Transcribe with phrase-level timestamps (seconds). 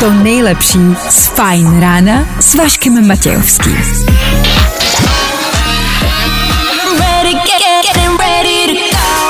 [0.00, 0.78] to nejlepší
[1.10, 3.76] z Fajn rána s Vaškem Matějovským.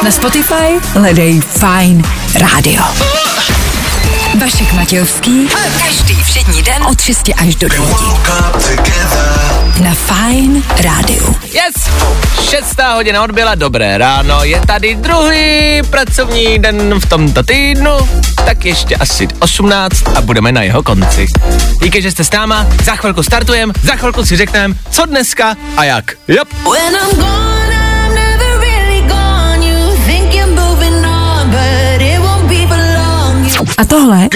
[0.02, 2.02] Na Spotify hledej Fine
[2.34, 2.82] Radio.
[4.40, 5.48] Vašek Matějovský.
[5.84, 7.86] Každý všední den od 6 až do 9.
[9.80, 11.34] Na Fine Radio.
[11.44, 11.74] Yes!
[12.50, 17.90] Šestá hodina odbyla, dobré ráno, je tady druhý pracovní den v tomto týdnu,
[18.46, 21.26] tak ještě asi 18 a budeme na jeho konci.
[21.82, 25.84] Díky, že jste s náma, za chvilku startujeme, za chvilku si řekneme, co dneska a
[25.84, 26.12] jak.
[26.28, 26.48] Yep.
[26.52, 29.66] When I'm gone, I'm never really gone.
[29.66, 33.68] You think you're moving on, but it won't be for long.
[33.78, 34.28] A tohle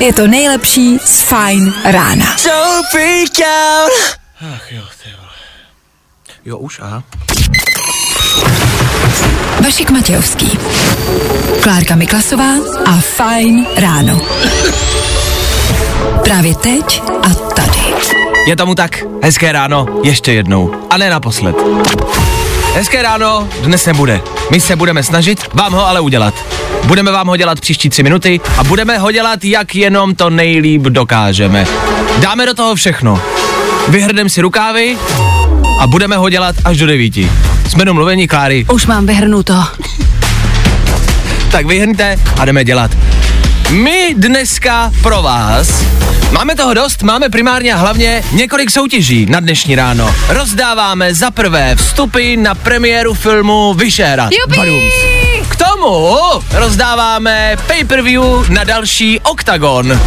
[0.00, 2.26] je to nejlepší z Fine rána.
[3.40, 4.25] Out.
[4.40, 5.30] Ach jo, ty vole.
[6.44, 7.02] Jo, už, aha.
[9.64, 10.58] Vašek Matějovský.
[11.62, 12.52] Klárka Miklasová
[12.86, 14.20] a Fine ráno.
[16.24, 17.94] Právě teď a tady.
[18.48, 20.86] Je tomu tak, hezké ráno, ještě jednou.
[20.90, 21.56] A ne naposled.
[22.74, 24.20] Hezké ráno dnes nebude.
[24.50, 26.34] My se budeme snažit vám ho ale udělat.
[26.84, 30.82] Budeme vám ho dělat příští tři minuty a budeme ho dělat, jak jenom to nejlíp
[30.82, 31.66] dokážeme.
[32.20, 33.22] Dáme do toho všechno.
[33.88, 34.98] Vyhrdem si rukávy
[35.80, 37.32] a budeme ho dělat až do devíti.
[37.68, 38.66] Jsme domluveni, Kláry.
[38.72, 39.64] Už mám vyhrnuto.
[41.50, 42.90] Tak vyhrňte a jdeme dělat.
[43.70, 45.84] My dneska pro vás
[46.32, 50.14] máme toho dost, máme primárně a hlavně několik soutěží na dnešní ráno.
[50.28, 54.28] Rozdáváme za prvé vstupy na premiéru filmu Vyšehra.
[54.40, 54.90] Jupi!
[55.48, 56.16] K tomu
[56.52, 60.00] rozdáváme pay-per-view na další OKTAGON.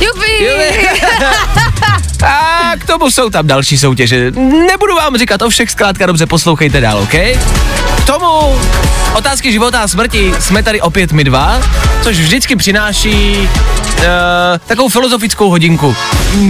[0.00, 0.48] Jupi!
[2.22, 4.30] A k tomu jsou tam další soutěže.
[4.68, 7.14] Nebudu vám říkat o všech, zkrátka dobře poslouchejte dál, OK?
[7.96, 8.58] K tomu
[9.14, 11.60] otázky života a smrti jsme tady opět my dva,
[12.02, 14.04] což vždycky přináší uh,
[14.66, 15.96] takovou filozofickou hodinku.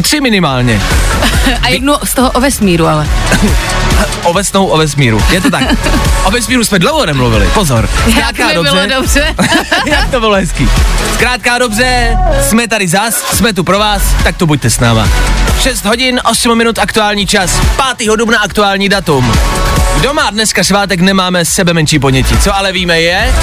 [0.02, 0.80] Tři minimálně.
[1.62, 3.08] A jednu z toho o vesmíru, ale.
[4.22, 5.22] O vesnou, o vesmíru.
[5.30, 5.62] Je to tak.
[6.24, 7.46] O vesmíru jsme dlouho nemluvili.
[7.54, 7.88] Pozor.
[8.10, 9.34] Zkrátka Jak mi bylo dobře.
[9.86, 10.68] Jak to bylo hezký.
[11.14, 12.16] Zkrátka dobře,
[12.48, 15.08] jsme tady zas, jsme tu pro vás, tak to buďte s náma.
[15.60, 17.60] 6 hodin, 8 minut aktuální čas,
[17.96, 18.16] 5.
[18.16, 19.32] dubna aktuální datum.
[19.96, 22.38] Kdo má dneska svátek, nemáme sebe menší ponětí.
[22.38, 23.34] Co ale víme je,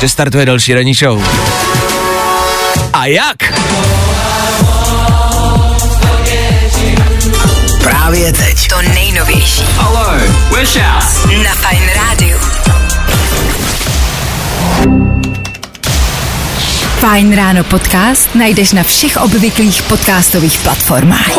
[0.00, 1.24] že startuje další ranní show.
[2.92, 3.36] A jak?
[7.82, 8.68] Právě teď.
[8.68, 10.06] To nejnovější Hello,
[10.50, 12.59] we're na Fine Radio.
[17.00, 21.32] Fajn ráno podcast najdeš na všech obvyklých podcastových platformách.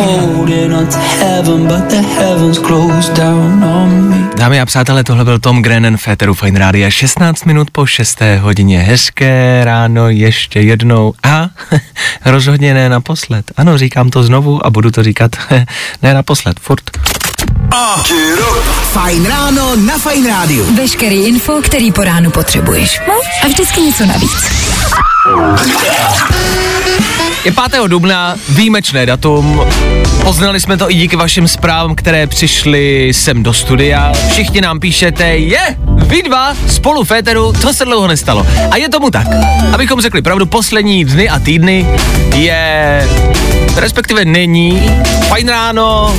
[4.36, 8.18] Dámy a přátelé, tohle byl Tom Grennan Féteru Fine Rádia 16 minut po 6.
[8.40, 8.78] hodině.
[8.78, 11.46] Hezké ráno ještě jednou a
[12.24, 13.50] rozhodně ne naposled.
[13.56, 15.30] Ano, říkám to znovu a budu to říkat
[16.02, 16.90] ne naposled, furt.
[18.92, 20.74] Fajn ráno na Fajn rádiu.
[20.76, 23.00] Veškerý info, který po ránu potřebuješ.
[23.08, 24.62] No a vždycky něco navíc.
[27.44, 27.88] Je 5.
[27.88, 29.60] dubna, výjimečné datum.
[30.22, 34.12] Poznali jsme to i díky vašim zprávám, které přišly sem do studia.
[34.28, 38.46] Všichni nám píšete, je, vy dva spolu Féteru, to se dlouho nestalo.
[38.70, 39.26] A je tomu tak.
[39.72, 41.86] Abychom řekli pravdu, poslední dny a týdny
[42.34, 43.08] je,
[43.76, 44.90] respektive není,
[45.28, 46.16] fajn ráno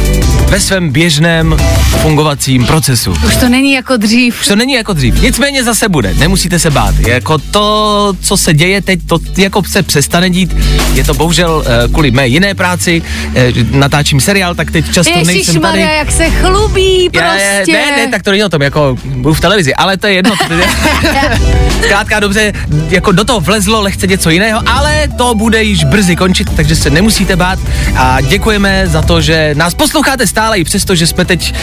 [0.48, 1.58] ve svém běžném
[2.02, 3.16] fungovacím procesu.
[3.28, 4.42] Už to není jako dřív.
[4.42, 5.22] Už to není jako dřív.
[5.22, 6.96] Nicméně zase bude, nemusíte se bát.
[7.00, 10.56] Jako to, co se děje teď, to jako se přestane dít.
[10.94, 13.02] Je to bohužel eh, kvůli mé jiné práci,
[13.36, 15.80] eh, natáčím seriál, tak teď často nejsem tady.
[15.80, 17.72] Maria, jak se chlubí prostě.
[17.72, 20.14] je, ne, ne, tak to není o tom, jako budu v televizi, ale to je
[20.14, 20.36] jedno.
[20.48, 20.68] To je,
[21.84, 22.54] zkrátka dobře,
[22.90, 26.90] jako do toho vlezlo lehce něco jiného, ale to bude již brzy končit, takže se
[26.90, 27.60] nemusíte bát
[27.96, 31.53] a děkujeme za to, že nás posloucháte stále i přesto, že jsme teď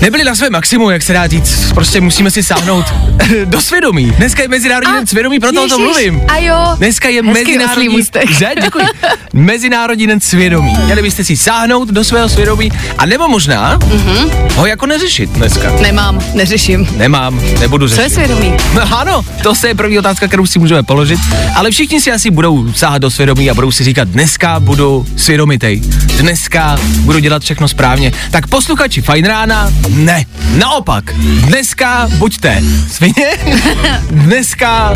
[0.00, 2.84] nebyli na svém maximu, jak se dá říct, prostě musíme si sáhnout
[3.44, 4.10] do svědomí.
[4.10, 6.22] Dneska je Mezinárodní den svědomí, proto o tom ježiš, mluvím.
[6.28, 6.74] a jo.
[6.78, 8.02] Dneska je Mezinárodní,
[8.38, 8.48] že?
[8.62, 8.84] Děkuji.
[9.32, 10.76] Mezinárodní den svědomí.
[10.84, 14.30] Měli byste si sáhnout do svého svědomí, a nebo možná Mhm.
[14.56, 15.72] ho jako neřešit dneska.
[15.82, 16.88] Nemám, neřeším.
[16.96, 18.02] Nemám, nebudu Co řešit.
[18.02, 18.54] je svědomí?
[18.74, 21.20] No, ano, to je první otázka, kterou si můžeme položit,
[21.54, 25.80] ale všichni si asi budou sáhat do svědomí a budou si říkat, dneska budu svědomitej,
[26.16, 27.89] dneska budu dělat všechno správně.
[27.90, 28.12] Správně.
[28.30, 30.24] Tak posluchači Fajn rána, ne.
[30.58, 33.30] Naopak, dneska buďte svině,
[34.10, 34.94] dneska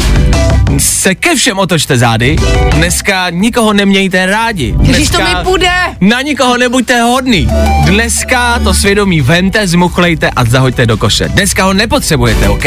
[0.78, 2.36] se ke všem otočte zády,
[2.70, 4.74] dneska nikoho nemějte rádi.
[4.82, 5.70] Ježiš, to mi půjde.
[6.00, 7.48] Na nikoho nebuďte hodný.
[7.84, 11.28] Dneska to svědomí vente, zmuchlejte a zahoďte do koše.
[11.28, 12.64] Dneska ho nepotřebujete, OK?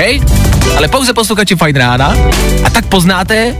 [0.77, 2.15] Ale pouze posluchači Fajn rána
[2.63, 3.55] a tak poznáte,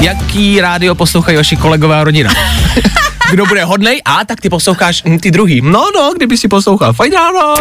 [0.00, 2.30] jaký rádio poslouchají vaši kolegové a rodina.
[3.30, 4.00] Kdo bude hodnej?
[4.04, 5.60] A tak ty posloucháš hm, ty druhý.
[5.60, 6.92] No, no, kdyby si poslouchal.
[6.92, 7.54] Fajn ráno.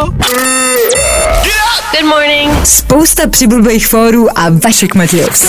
[1.91, 2.65] Good morning.
[2.65, 5.47] Spousta přibulbých fórů a Vašek Matějovský.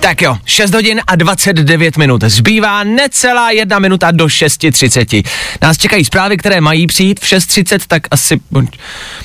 [0.00, 2.24] Tak jo, 6 hodin a 29 minut.
[2.24, 5.24] Zbývá necelá jedna minuta do 6.30.
[5.62, 8.40] Nás čekají zprávy, které mají přijít v 6.30, tak asi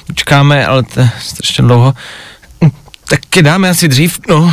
[0.07, 1.93] počkáme, ale to je strašně dlouho.
[2.63, 2.71] Hm,
[3.09, 4.51] Tak je dáme asi dřív, no.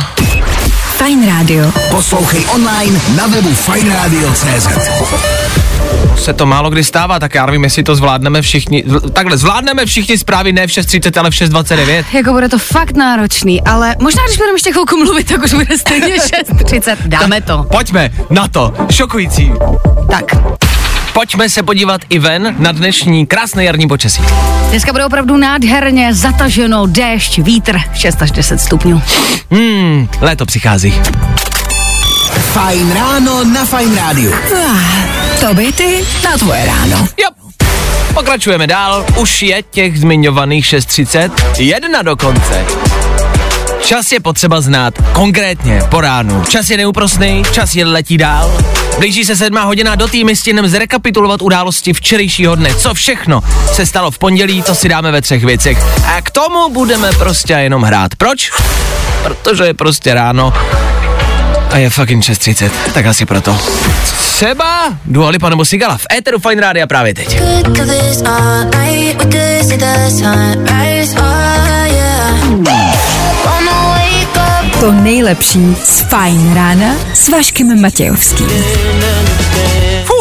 [0.97, 1.71] Fajn rádio.
[1.91, 4.67] Poslouchej online na webu fajnradio.cz
[6.15, 8.83] Se to málo kdy stává, tak já nevím, jestli to zvládneme všichni.
[9.13, 12.05] Takhle, zvládneme všichni zprávy ne v 6.30, ale v 6.29.
[12.13, 15.77] Jako bude to fakt náročný, ale možná, když budeme ještě chvilku mluvit, tak už bude
[15.77, 16.97] stejně 6.30.
[17.05, 17.65] Dáme to.
[17.71, 18.73] Pojďme na to.
[18.91, 19.51] Šokující.
[20.11, 20.25] Tak,
[21.17, 24.21] Pojďme se podívat i ven na dnešní krásné jarní počasí.
[24.69, 29.01] dneska bude opravdu nádherně zataženo, déšť, vítr, 6 až 10 stupňů.
[29.51, 30.93] Hmm, léto přichází.
[32.53, 34.33] Fajn ráno na Fajn rádiu.
[35.39, 36.97] To by ty na tvoje ráno.
[36.97, 37.29] Jo.
[38.13, 42.65] Pokračujeme dál, už je těch zmiňovaných 6.30, jedna dokonce.
[43.81, 46.43] Čas je potřeba znát konkrétně po ránu.
[46.43, 48.76] Čas je neúprosný, čas je letí dál.
[48.97, 52.75] Blíží se sedmá hodina do týmy stinem zrekapitulovat události včerejšího dne.
[52.75, 55.77] Co všechno se stalo v pondělí, to si dáme ve třech věcech.
[56.05, 58.15] A k tomu budeme prostě jenom hrát.
[58.15, 58.51] Proč?
[59.23, 60.53] Protože je prostě ráno
[61.71, 63.57] a je fucking 6.30, tak asi proto.
[64.35, 67.41] Třeba Dua Lipa nebo Sigala v Eteru Fine Rádia právě teď.
[67.75, 67.87] Could
[74.79, 78.47] To nejlepší z Fajn rána s Vaškem Matějovským.
[80.05, 80.16] Fuh,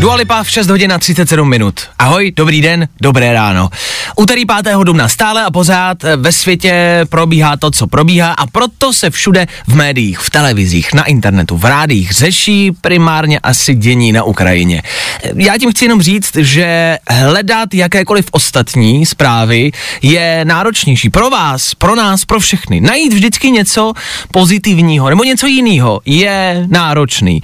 [0.00, 1.80] Dua Lipa v 6 hodin a 37 minut.
[1.98, 3.68] Ahoj, dobrý den, dobré ráno.
[4.16, 4.74] Úterý 5.
[4.84, 9.46] dubna stále a pořád eh, ve světě probíhá to, co probíhá a proto se všude
[9.66, 14.82] v médiích, v televizích, na internetu, v rádích řeší primárně asi dění na Ukrajině.
[15.24, 19.70] Eh, Já tím chci jenom říct, že hledat jakékoliv ostatní zprávy
[20.02, 22.80] je náročnější pro vás, pro nás, pro všechny.
[22.80, 23.92] Najít vždycky něco
[24.32, 27.40] pozitivního nebo něco jiného je náročný.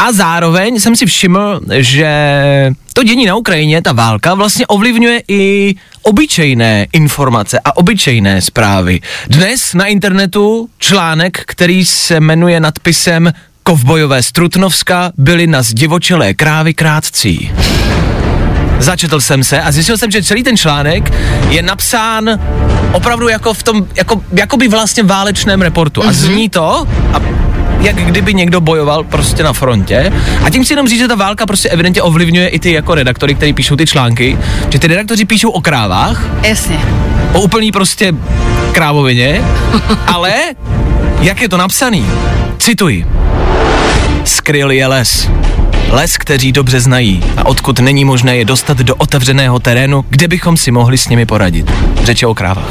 [0.00, 2.10] A zároveň jsem si všiml, že
[2.92, 9.00] to dění na Ukrajině, ta válka, vlastně ovlivňuje i obyčejné informace a obyčejné zprávy.
[9.28, 13.32] Dnes na internetu článek, který se jmenuje nadpisem
[13.62, 17.52] Kovbojové z Trutnovska byli na zdivočelé krávy krátcí.
[18.78, 21.12] Začetl jsem se a zjistil jsem, že celý ten článek
[21.48, 22.40] je napsán
[22.92, 26.04] opravdu jako v tom, jako, jako by vlastně válečném reportu.
[26.04, 27.20] A zní to, a
[27.80, 30.12] jak kdyby někdo bojoval prostě na frontě.
[30.44, 33.34] A tím si jenom říct, že ta válka prostě evidentně ovlivňuje i ty jako redaktory,
[33.34, 34.38] kteří píšou ty články,
[34.68, 36.80] že ty redaktoři píšou o krávách, Jasně.
[37.32, 38.12] o úplný prostě
[38.72, 39.42] krávovině,
[40.06, 40.32] ale
[41.20, 42.06] jak je to napsaný?
[42.58, 43.06] Cituji.
[44.24, 45.28] Skryl je les.
[45.90, 50.56] Les, kteří dobře znají a odkud není možné je dostat do otevřeného terénu, kde bychom
[50.56, 51.72] si mohli s nimi poradit.
[52.04, 52.70] Řeče o krávách.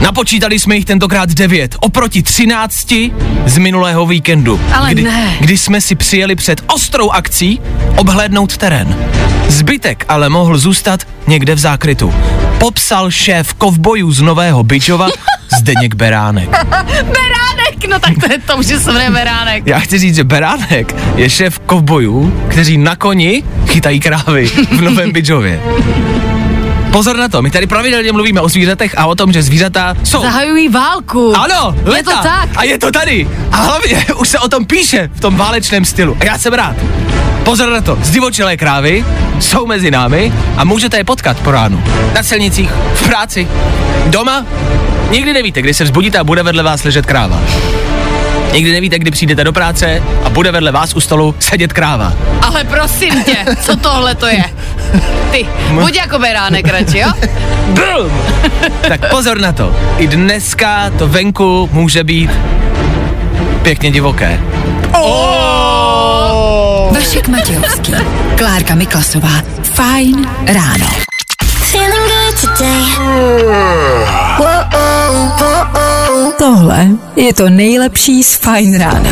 [0.00, 3.12] Napočítali jsme jich tentokrát devět, oproti třinácti
[3.46, 4.60] z minulého víkendu.
[4.74, 5.36] Ale kdy, ne.
[5.40, 7.60] kdy jsme si přijeli před ostrou akcí
[7.96, 8.96] obhlédnout terén.
[9.48, 12.14] Zbytek ale mohl zůstat někde v zákrytu.
[12.58, 15.08] Popsal šéf kovbojů z Nového Byčova
[15.58, 16.50] Zdeněk Beránek.
[16.90, 19.66] Beránek, no tak to je to, že se jmenuje Beránek.
[19.66, 25.12] Já chci říct, že Beránek je šéf kovbojů, kteří na koni chytají krávy v Novém
[25.12, 25.60] Bydžově.
[26.92, 30.22] Pozor na to, my tady pravidelně mluvíme o zvířatech a o tom, že zvířata jsou.
[30.22, 31.34] Zahajují válku.
[31.36, 32.10] Ano, Je leta.
[32.16, 32.48] to tak.
[32.56, 33.28] A je to tady.
[33.52, 36.16] A hlavně už se o tom píše v tom válečném stylu.
[36.20, 36.76] A já jsem rád.
[37.44, 39.04] Pozor na to, zdivočelé krávy
[39.40, 41.82] jsou mezi námi a můžete je potkat po ránu.
[42.14, 43.48] Na silnicích, v práci,
[44.06, 44.46] doma.
[45.10, 47.40] Nikdy nevíte, kdy se vzbudíte a bude vedle vás ležet kráva.
[48.52, 52.12] Nikdy nevíte, kdy přijdete do práce a bude vedle vás u stolu sedět kráva.
[52.42, 54.44] Ale prosím tě, co tohle to je?
[55.30, 57.12] Ty, buď jako Beránek radši, jo?
[57.68, 58.12] Brum!
[58.88, 59.76] tak pozor na to.
[59.98, 62.30] I dneska to venku může být
[63.62, 64.40] pěkně divoké.
[66.94, 67.92] Vašek Matějovský.
[68.38, 69.42] Klárka Miklasová.
[69.62, 70.86] Fajn ráno.
[71.44, 74.27] Feeling good today.
[76.38, 79.10] Tohle je to nejlepší z Fajn rána.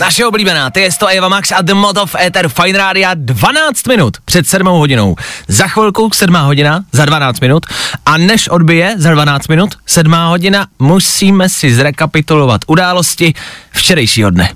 [0.00, 3.86] Naše oblíbená, to je to Eva Max a The Mod of Ether Fine Radio 12
[3.88, 5.16] minut před 7 hodinou.
[5.48, 7.66] Za chvilku 7 hodina, za 12 minut
[8.06, 13.34] a než odbije za 12 minut 7 hodina, musíme si zrekapitulovat události
[13.72, 14.52] včerejšího dne.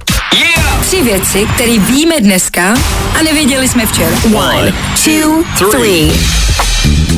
[0.81, 2.75] Tři věci, které víme dneska
[3.19, 4.17] a nevěděli jsme včera.
[4.35, 4.73] One,
[5.05, 6.11] two, three.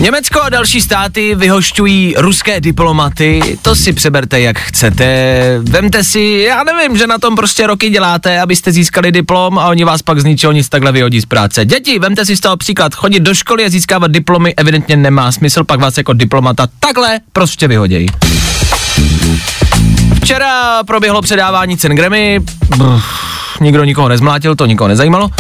[0.01, 5.59] Německo a další státy vyhošťují ruské diplomaty, to si přeberte jak chcete.
[5.63, 9.85] Vemte si, já nevím, že na tom prostě roky děláte, abyste získali diplom a oni
[9.85, 11.65] vás pak z ničeho nic takhle vyhodí z práce.
[11.65, 15.65] Děti, vemte si z toho příklad, chodit do školy a získávat diplomy evidentně nemá smysl,
[15.65, 18.07] pak vás jako diplomata takhle prostě vyhodějí.
[20.23, 22.41] Včera proběhlo předávání cen Grammy,
[22.77, 23.01] Brr,
[23.61, 25.31] nikdo nikoho nezmlátil, to nikoho nezajímalo.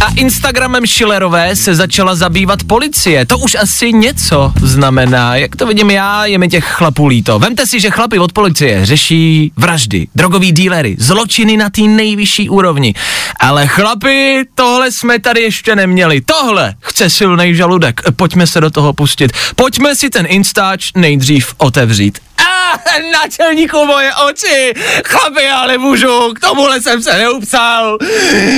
[0.00, 3.26] A Instagramem Schillerové se začala zabývat policie.
[3.26, 5.36] To už asi něco znamená.
[5.36, 7.38] Jak to vidím já, je mi těch chlapů líto.
[7.38, 12.94] Vemte si, že chlapi od policie řeší vraždy, drogový dílery, zločiny na té nejvyšší úrovni.
[13.40, 16.20] Ale chlapi, tohle jsme tady ještě neměli.
[16.20, 18.00] Tohle chce silný žaludek.
[18.16, 19.32] Pojďme se do toho pustit.
[19.54, 22.18] Pojďme si ten Instač nejdřív otevřít.
[22.46, 22.80] A
[23.12, 27.98] náčelníku moje oči, chlapi, já nemůžu, k tomuhle jsem se neupsal.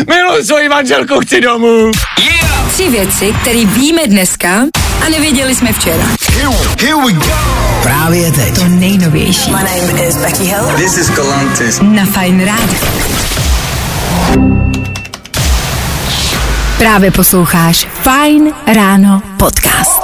[0.08, 1.90] Miluji svoji manželku, chci domů.
[2.18, 2.72] Yeah!
[2.72, 4.48] Tři věci, které víme dneska
[5.06, 6.04] a nevěděli jsme včera.
[6.80, 7.26] Here we go.
[7.82, 8.54] Právě teď.
[8.54, 9.50] To nejnovější.
[9.50, 10.72] My name is Becky Hill.
[10.76, 11.80] This is Galantis.
[11.82, 13.31] Na Fine Radio.
[16.82, 20.02] Právě posloucháš Fine Ráno podcast.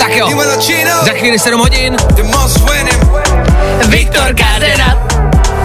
[0.00, 0.30] Tak jo,
[1.04, 1.96] za chvíli 7 hodin.
[3.88, 5.06] Viktor Cardena.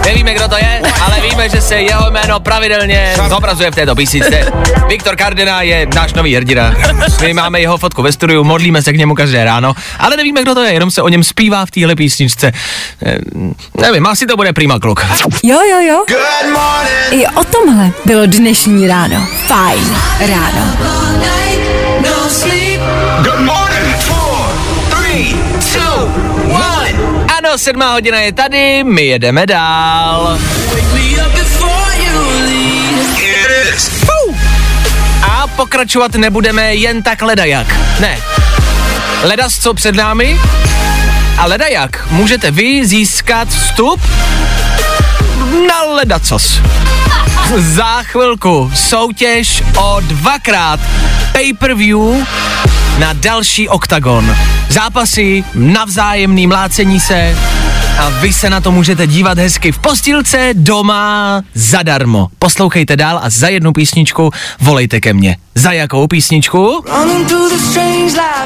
[0.04, 4.52] Nevíme, kdo to je, ale víme, že se jeho jméno pravidelně zobrazuje v této písničce.
[4.88, 6.74] Viktor Cardena je náš nový hrdina.
[7.20, 10.54] My máme jeho fotku ve studiu, modlíme se k němu každé ráno, ale nevíme, kdo
[10.54, 12.52] to je, jenom se o něm zpívá v téhle písničce.
[13.06, 13.18] Eh,
[13.80, 15.06] Nevím, asi to bude prima kluk.
[15.42, 16.04] Jo, jo, jo.
[17.10, 19.26] I o tomhle bylo dnešní ráno.
[19.46, 19.98] Fine
[20.34, 20.76] ráno.
[27.44, 30.38] Ano, sedmá hodina je tady, my jedeme dál.
[35.22, 37.66] A pokračovat nebudeme jen tak ledajak.
[38.00, 38.18] Ne.
[39.22, 40.40] Ledas co před námi?
[41.38, 44.00] A ledajak můžete vy získat vstup
[45.68, 46.60] na ledacos.
[47.58, 50.80] Za chvilku soutěž o dvakrát
[51.32, 52.26] pay-per-view
[53.02, 54.36] na další oktagon.
[54.68, 57.38] Zápasy, navzájemný mlácení se
[57.98, 62.28] a vy se na to můžete dívat hezky v postilce, doma, zadarmo.
[62.38, 64.30] Poslouchejte dál a za jednu písničku
[64.60, 65.36] volejte ke mně.
[65.54, 66.84] Za jakou písničku?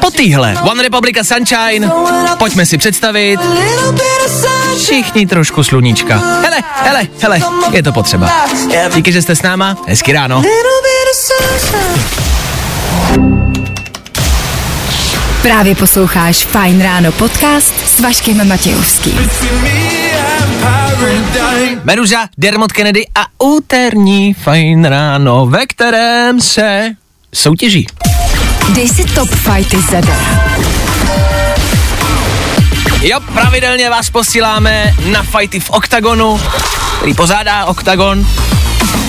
[0.01, 0.57] Po týhle.
[0.61, 1.91] One Republica Sunshine.
[2.37, 3.39] Pojďme si představit.
[4.83, 6.17] Všichni trošku sluníčka.
[6.17, 8.31] Hele, hele, hele, je to potřeba.
[8.95, 9.77] Díky, že jste s náma.
[9.87, 10.41] Hezky ráno.
[15.41, 19.29] Právě posloucháš Fine Ráno podcast s Vaškem Matějovským.
[21.83, 26.91] Meruža, Dermot Kennedy a úterní fajn ráno, ve kterém se
[27.35, 27.87] soutěží.
[28.75, 30.45] Dej si top fighty zadara.
[33.01, 36.41] Jo, pravidelně vás posíláme na fighty v OKTAGONu,
[36.97, 38.27] který pozádá OKTAGON.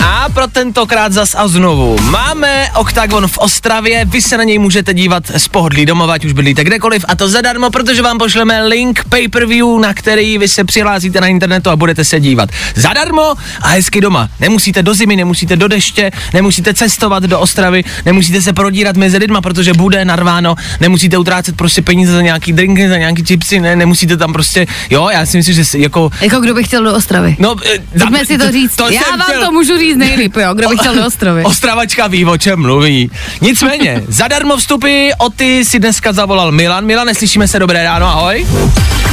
[0.00, 1.96] A pro tentokrát zas a znovu.
[2.02, 6.32] Máme OKTAGON v Ostravě, vy se na něj můžete dívat z pohodlí domova, ať už
[6.32, 11.20] bydlíte kdekoliv, a to zadarmo, protože vám pošleme link pay-per-view, na který vy se přihlásíte
[11.20, 12.50] na internetu a budete se dívat.
[12.74, 14.28] Zadarmo a hezky doma.
[14.40, 19.40] Nemusíte do zimy, nemusíte do deště, nemusíte cestovat do Ostravy, nemusíte se prodírat mezi lidma,
[19.40, 24.16] protože bude narváno, nemusíte utrácet prostě peníze za nějaký drinky, za nějaký chipsy, ne, nemusíte
[24.16, 27.36] tam prostě, jo, já si myslím, že jako Jako kdo by chtěl do Ostravy?
[27.38, 28.80] No, eh, Pojďme si to říct.
[28.90, 31.44] Já jsem vám chtěl- to můžu říct nejlíp, jo, kdo by chtěl do Ostravy.
[31.44, 33.10] Ostravačka ví, o čem mluví.
[33.40, 36.84] Nicméně, zadarmo vstupy, o ty si dneska zavolal Milan.
[36.84, 38.46] Milan, slyšíme se, dobré ráno, ahoj.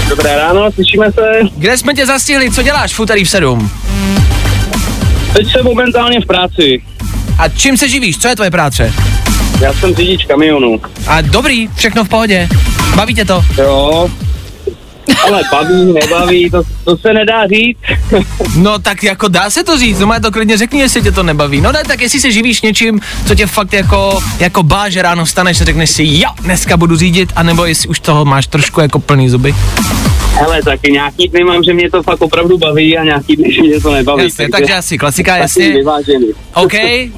[0.09, 1.39] Dobré ráno, slyšíme se.
[1.57, 3.71] Kde jsme tě zastihli, co děláš v úterý v 7?
[5.33, 6.83] Teď jsem momentálně v práci.
[7.39, 8.93] A čím se živíš, co je tvoje práce?
[9.61, 10.81] Já jsem řidič kamionu.
[11.07, 12.49] A dobrý, všechno v pohodě.
[12.95, 13.45] Baví tě to?
[13.57, 14.09] Jo.
[15.23, 17.77] Ale baví, nebaví, to, to se nedá říct.
[18.57, 21.23] No tak jako dá se to říct, no má to klidně řekni, jestli tě to
[21.23, 21.61] nebaví.
[21.61, 25.25] No ne, tak jestli se živíš něčím, co tě fakt jako, jako bá, že ráno
[25.25, 28.99] vstaneš a řekneš si, jo, dneska budu řídit, anebo jestli už toho máš trošku jako
[28.99, 29.55] plný zuby.
[30.35, 33.61] Hele, taky nějaký dny mám, že mě to fakt opravdu baví a nějaký dny, že
[33.61, 34.23] mě to nebaví.
[34.23, 35.69] Jasně, takže asi klasika, jasně.
[35.69, 36.27] vyvážený.
[36.53, 36.73] OK,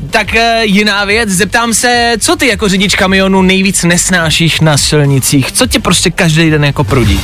[0.10, 5.52] tak uh, jiná věc, zeptám se, co ty jako řidič kamionu nejvíc nesnášíš na silnicích?
[5.52, 7.20] Co tě prostě každý den jako prudí?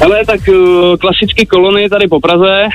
[0.00, 2.68] Hele, tak uh, klasicky kolony tady po Praze,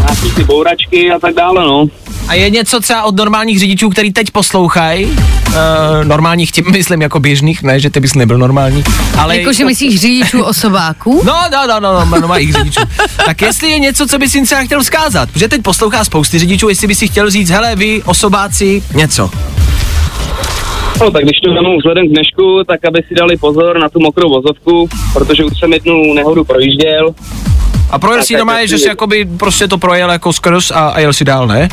[0.00, 1.86] nějaký ty bouračky a tak dále, no.
[2.28, 5.14] A je něco třeba od normálních řidičů, který teď poslouchají, uh,
[6.04, 8.84] normálních tím myslím jako běžných, ne, že ty bys nebyl normální,
[9.18, 9.38] ale...
[9.38, 11.22] Jakože myslíš řidičů osobáků?
[11.30, 12.80] No, no, no, no, no, normálních řidičů.
[13.26, 16.68] tak jestli je něco, co bys jim třeba chtěl vzkázat, protože teď poslouchá spousty řidičů,
[16.68, 19.30] jestli bys si chtěl říct, hele, vy, osobáci, něco.
[21.00, 24.00] No, tak když to vemu vzhledem k dnešku, tak aby si dali pozor na tu
[24.00, 27.14] mokrou vozovku, protože už jsem jednu nehodu projížděl.
[27.90, 31.00] A projel si normálně, tak, že si jakoby prostě to projel jako skrz a, a
[31.00, 31.68] jel si dál, ne?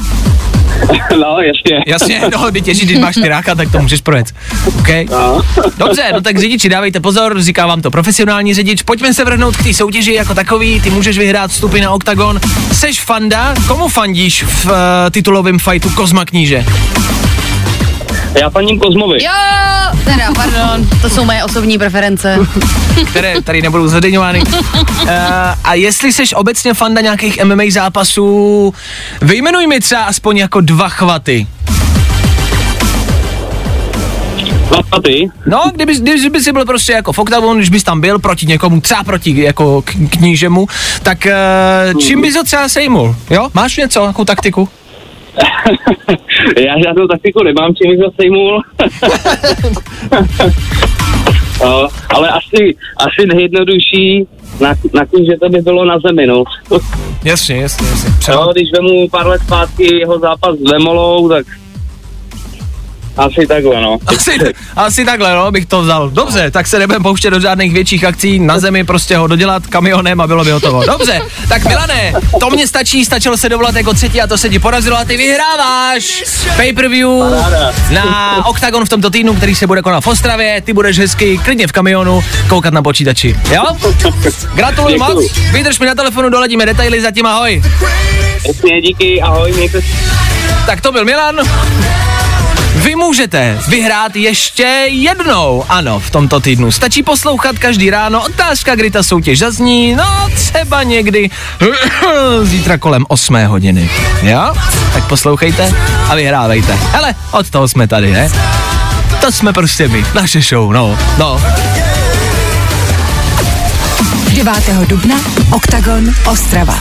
[1.19, 1.84] no, jasně.
[1.88, 4.27] Jasně, no, když ježíš, když máš tyráka, tak to můžeš projet.
[4.79, 4.88] OK?
[5.12, 5.41] No.
[5.77, 8.81] Dobře, no tak řidiči, dávejte pozor, říká vám to profesionální řidič.
[8.81, 12.39] Pojďme se vrhnout k té soutěži jako takový, ty můžeš vyhrát vstupy na OKTAGON.
[12.72, 14.72] Seš fanda, komu fandíš v uh,
[15.12, 16.65] titulovém fightu Kozma kníže?
[18.34, 19.24] Já paním Kozmovi.
[19.24, 19.31] Jo,
[20.05, 22.38] teda, pardon, to jsou moje osobní preference.
[23.10, 24.41] které tady nebudou zveřejňovány.
[24.41, 25.10] Uh,
[25.63, 28.74] a jestli seš obecně fanda nějakých MMA zápasů,
[29.22, 31.48] vyjmenuj mi třeba aspoň jako dva chvaty.
[34.91, 35.29] A ty?
[35.46, 38.81] No, kdyby, kdyby jsi byl prostě jako v Octagon, když bys tam byl proti někomu,
[38.81, 40.67] třeba proti jako knížemu,
[41.03, 41.27] tak
[41.93, 43.15] uh, čím bys ho třeba sejmul?
[43.29, 43.50] Jo?
[43.53, 44.69] Máš něco, nějakou taktiku?
[46.65, 48.62] Já žádnou taktiku nemám, čím bych ho sejmul.
[51.63, 54.27] no, ale asi, asi nejjednodušší
[54.60, 56.44] na, na že to by bylo na zemi, no.
[57.25, 58.34] Jasně, jasně, jasně.
[58.34, 58.51] no.
[58.53, 61.46] Když vemu pár let zpátky jeho zápas s Vemolou, tak
[63.17, 63.97] asi takhle, no.
[64.07, 64.31] Asi,
[64.75, 66.09] asi takhle, no, bych to vzal.
[66.09, 70.21] Dobře, tak se nebudeme pouštět do žádných větších akcí, na zemi prostě ho dodělat kamionem
[70.21, 70.83] a bylo by hotovo.
[70.86, 74.59] Dobře, tak Milané, to mě stačí, stačilo se dovolat jako třetí a to se ti
[74.59, 76.24] podařilo a ty vyhráváš
[76.57, 77.09] pay-per-view
[77.89, 81.67] na Octagon v tomto týdnu, který se bude konat v Ostravě, ty budeš hezky, klidně
[81.67, 83.63] v kamionu, koukat na počítači, jo?
[84.53, 85.15] Gratuluju Děkuju.
[85.15, 87.62] moc, vydrž mi na telefonu, doladíme detaily, zatím ahoj.
[88.47, 89.81] Jasně, díky, ahoj, mějte.
[90.65, 91.36] Tak to byl Milan.
[92.88, 96.72] Vy můžete vyhrát ještě jednou, ano, v tomto týdnu.
[96.72, 101.29] Stačí poslouchat každý ráno, otázka, kdy ta soutěž zazní, no třeba někdy
[102.44, 103.89] zítra kolem 8 hodiny,
[104.22, 104.53] jo?
[104.94, 105.74] Tak poslouchejte
[106.10, 106.74] a vyhrávejte.
[106.91, 108.32] Hele, od toho jsme tady, ne?
[109.22, 111.41] To jsme prostě my, naše show, no, no.
[114.35, 114.53] 9.
[114.88, 115.16] dubna
[115.51, 116.79] Oktagon Ostrava.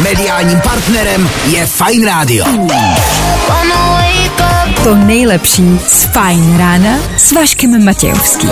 [0.00, 2.44] Mediálním partnerem je Fine Radio.
[4.84, 8.50] To nejlepší z Fajn rána s Vaškem Matějovským.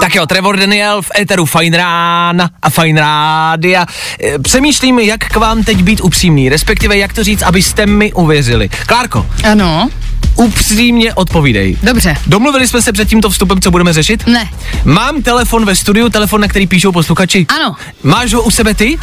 [0.00, 3.86] Tak jo, Trevor Daniel v éteru Fine Rána a Fine Rádia.
[4.24, 8.68] E, Přemýšlím, jak k vám teď být upřímný, respektive jak to říct, abyste mi uvěřili.
[8.86, 9.88] Klárko, Ano,
[10.34, 11.76] upřímně odpovídej.
[11.82, 12.16] dobře.
[12.26, 14.26] Domluvili jsme se před tímto vstupem, co budeme řešit?
[14.26, 14.48] Ne.
[14.84, 17.46] Mám telefon ve studiu, telefon, na který píšou posluchači.
[17.48, 17.76] Ano.
[18.02, 18.98] Máš ho u sebe ty?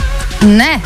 [0.45, 0.81] Ne,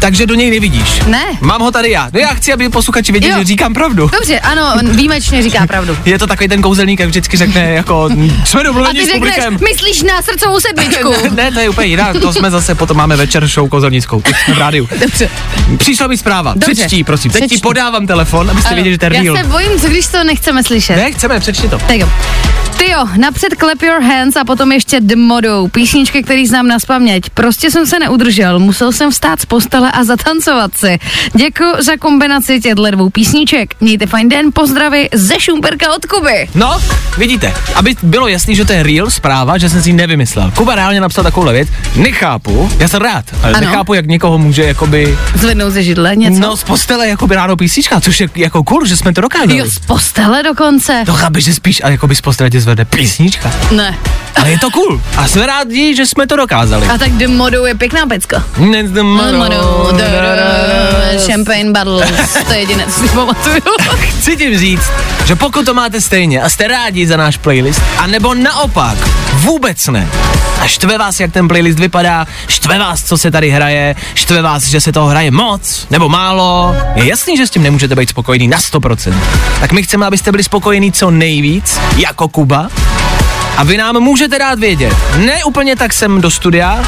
[0.00, 1.00] takže do něj nevidíš.
[1.06, 1.24] Ne.
[1.40, 2.10] Mám ho tady já.
[2.12, 4.10] No já chci, aby posluchači věděli, že říkám pravdu.
[4.12, 5.96] dobře, ano, výjimečně říká pravdu.
[6.04, 8.08] Je to takový ten kouzelník, jak vždycky řekne, jako
[8.44, 9.58] jsme A domluveni ty s řekneš, publikem.
[9.70, 11.12] myslíš na srdcovou sedmičku.
[11.34, 14.54] Ne, to je úplně jiná, to jsme zase, potom máme večer show kouzelnickou, teď jsme
[14.54, 14.88] v rádiu.
[15.00, 15.30] Dobře.
[15.76, 16.74] Přišla mi zpráva, Dobře.
[16.74, 17.62] přečtí, prosím, teď ti Přečti.
[17.62, 18.74] podávám telefon, abyste Ano.
[18.76, 20.96] věděli, že to je Já se bojím, co když to nechceme slyšet.
[20.96, 21.78] Ne, chceme, přečti to.
[21.78, 22.08] Tak jo.
[22.78, 26.78] Ty jo, napřed Clap Your Hands a potom ještě The Modou, písničky, který znám na
[26.78, 27.30] spaměť.
[27.30, 30.98] Prostě jsem se neudržel, musel jsem vstát z postele a zatancovat si.
[31.34, 33.74] Děkuji za kombinaci těchto dvou písniček.
[33.80, 36.48] Mějte fajn den, pozdravy ze Šumperka od Kuby.
[36.54, 36.80] No,
[37.18, 40.52] vidíte, aby bylo jasný, že to je real zpráva, že jsem si ji nevymyslel.
[40.56, 43.66] Kuba reálně napsal takovou věc, nechápu, já jsem rád, ale Ano.
[43.66, 46.40] nechápu, jak někoho může jakoby, Zvednou ze židle něco?
[46.40, 49.51] no z postele jakoby ráno písnička, což je jako cool, že jsme to dokázali.
[49.56, 51.02] Jo, z postele dokonce?
[51.06, 53.52] To chápeš, že spíš a jakoby z postele tě zvede písnička.
[53.70, 53.98] Ne.
[54.36, 55.00] Ale je to cool.
[55.16, 56.86] A jsme rádi, že jsme to dokázali.
[56.86, 58.44] A tak The Modou je pěkná pecka.
[58.56, 59.02] Dnes the.
[59.02, 59.88] Modou,
[61.26, 62.10] Champagne Battles,
[62.46, 63.60] to je jediné, co si pamatuju.
[64.18, 64.90] Chci tím říct,
[65.26, 68.98] že pokud to máte stejně a jste rádi za náš playlist, a nebo naopak,
[69.42, 70.08] vůbec ne.
[70.60, 74.64] A štve vás, jak ten playlist vypadá, štve vás, co se tady hraje, štve vás,
[74.64, 76.76] že se toho hraje moc nebo málo.
[76.94, 79.14] Je jasný, že s tím nemůžete být spokojení na 100%.
[79.60, 82.68] Tak my chceme, abyste byli spokojení co nejvíc, jako Kuba.
[83.56, 84.96] A vy nám můžete dát vědět.
[85.16, 86.84] Ne úplně tak sem do studia,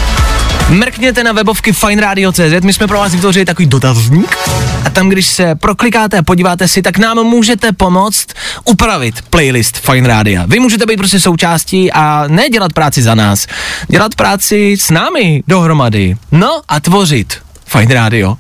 [0.69, 4.37] mrkněte na webovky fineradio.cz, my jsme pro vás vytvořili takový dotazník
[4.85, 8.27] a tam, když se proklikáte a podíváte si, tak nám můžete pomoct
[8.65, 10.45] upravit playlist Fine Rádia.
[10.47, 13.47] Vy můžete být prostě součástí a ne dělat práci za nás,
[13.89, 16.17] dělat práci s námi dohromady.
[16.33, 18.37] No a tvořit Fine Radio.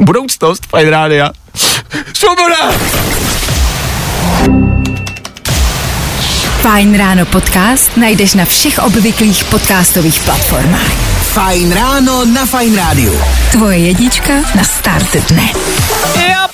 [0.00, 1.30] Budoucnost Fine Rádia.
[2.14, 2.72] Svoboda!
[6.60, 11.19] Fajn ráno podcast najdeš na všech obvyklých podcastových platformách.
[11.30, 13.14] Fajn ráno na Fajn rádiu.
[13.54, 15.46] Tvoje jednička na start dne.
[16.18, 16.50] Yep.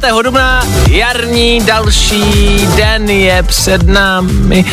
[0.00, 0.12] 5.
[0.22, 4.64] dubna, jarní další den je před námi.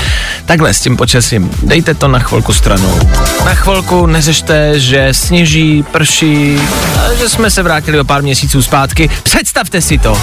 [0.46, 3.00] Takhle s tím počasím, dejte to na chvilku stranou.
[3.46, 6.60] Na chvilku neřešte, že sněží, prší,
[7.18, 9.10] že jsme se vrátili o pár měsíců zpátky.
[9.24, 10.22] Představte si to.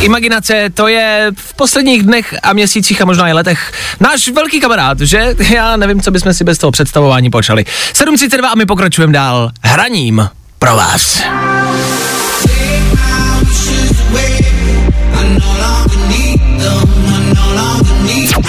[0.00, 5.00] Imaginace, to je v posledních dnech a měsících a možná i letech náš velký kamarád,
[5.00, 5.34] že?
[5.54, 7.64] Já nevím, co bychom si bez toho představování počali.
[7.94, 11.22] 7.32 a my pokračujeme dál hraním pro vás.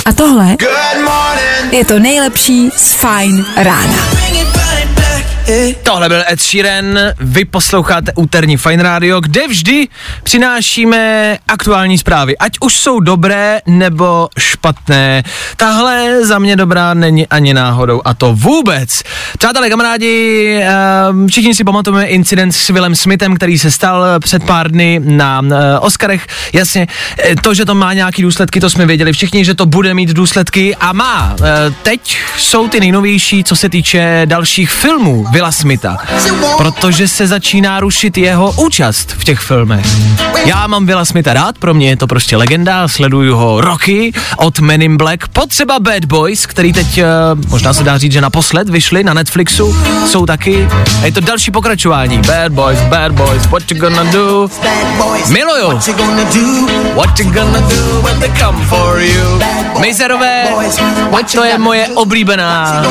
[0.05, 0.55] A tohle
[1.71, 3.97] je to nejlepší z Fajn rána.
[5.83, 9.87] Tohle byl Ed Sheeran, vy posloucháte úterní Fine Radio, kde vždy
[10.23, 15.23] přinášíme aktuální zprávy, ať už jsou dobré nebo špatné.
[15.57, 19.03] Tahle za mě dobrá není ani náhodou a to vůbec.
[19.37, 24.71] Přátelé, kamarádi, ehm, všichni si pamatujeme incident s Willem Smithem, který se stal před pár
[24.71, 26.27] dny na eh, Oscarech.
[26.53, 26.87] Jasně,
[27.23, 30.09] eh, to, že to má nějaký důsledky, to jsme věděli všichni, že to bude mít
[30.09, 31.35] důsledky a má.
[31.43, 35.97] Eh, Teď jsou ty nejnovější, co se týče dalších filmů Willa Smitha,
[36.57, 39.85] protože se začíná rušit jeho účast v těch filmech.
[40.45, 44.59] Já mám Willa Smitha rád, pro mě je to prostě legenda, sleduju ho roky, od
[44.59, 47.05] Men in Black po třeba Bad Boys, který teď, eh,
[47.47, 50.67] možná se dá říct, že naposled vyšli na Netflixu, jsou taky,
[51.01, 52.17] a je to další pokračování.
[52.17, 54.49] Bad Boys, Bad Boys, what you gonna do?
[55.29, 55.67] Miluju.
[56.95, 59.39] What you gonna do when they come for you?
[59.79, 60.47] Mejzerové,
[61.35, 62.83] to je moje oblíbená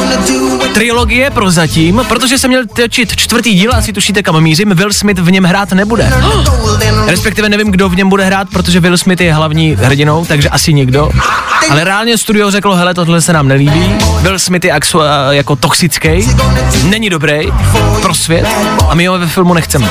[0.75, 5.31] trilogie prozatím, protože jsem měl točit čtvrtý díl, asi tušíte kam mířím, Will Smith v
[5.31, 6.13] něm hrát nebude.
[7.07, 10.73] Respektive nevím, kdo v něm bude hrát, protože Will Smith je hlavní hrdinou, takže asi
[10.73, 11.11] nikdo.
[11.71, 13.95] Ale reálně studio řeklo, hele, tohle se nám nelíbí.
[14.21, 14.99] Will Smith je aksu,
[15.31, 16.09] jako toxický,
[16.85, 17.39] není dobrý
[18.03, 18.47] pro svět
[18.89, 19.89] a my ho ve filmu nechceme.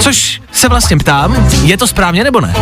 [0.00, 2.54] Což se vlastně ptám, je to správně nebo ne?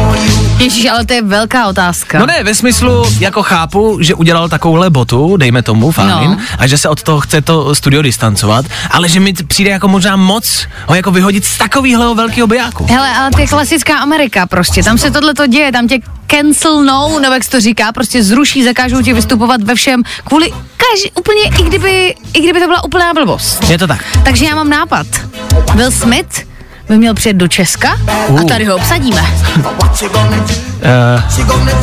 [0.59, 2.19] Ježíš, ale to je velká otázka.
[2.19, 6.37] No ne, ve smyslu, jako chápu, že udělal takovouhle botu, dejme tomu, fajn, No.
[6.59, 10.17] a že se od toho chce to studio distancovat, ale že mi přijde jako možná
[10.17, 12.87] moc ho jako vyhodit z takovýhleho velkého bijáku.
[12.91, 17.19] Hele, ale je klasická Amerika prostě, tam se tohle to děje, tam tě cancel no,
[17.23, 21.43] nebo jak se to říká, prostě zruší, zakážou ti vystupovat ve všem, kvůli každý, úplně,
[21.43, 23.71] i kdyby, i kdyby to byla úplná blbost.
[23.71, 24.05] Je to tak.
[24.25, 25.07] Takže já mám nápad.
[25.75, 26.47] Will Smith
[26.89, 27.99] by měl přijet do Česka
[28.41, 29.23] a tady ho obsadíme.
[29.57, 29.65] Uh,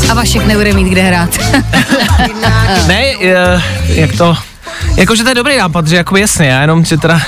[0.09, 1.29] A Vašek nebude mít kde hrát.
[2.87, 4.37] ne, uh, jak to,
[4.95, 7.21] jakože to je dobrý nápad, že jako jasně, já jenom, že teda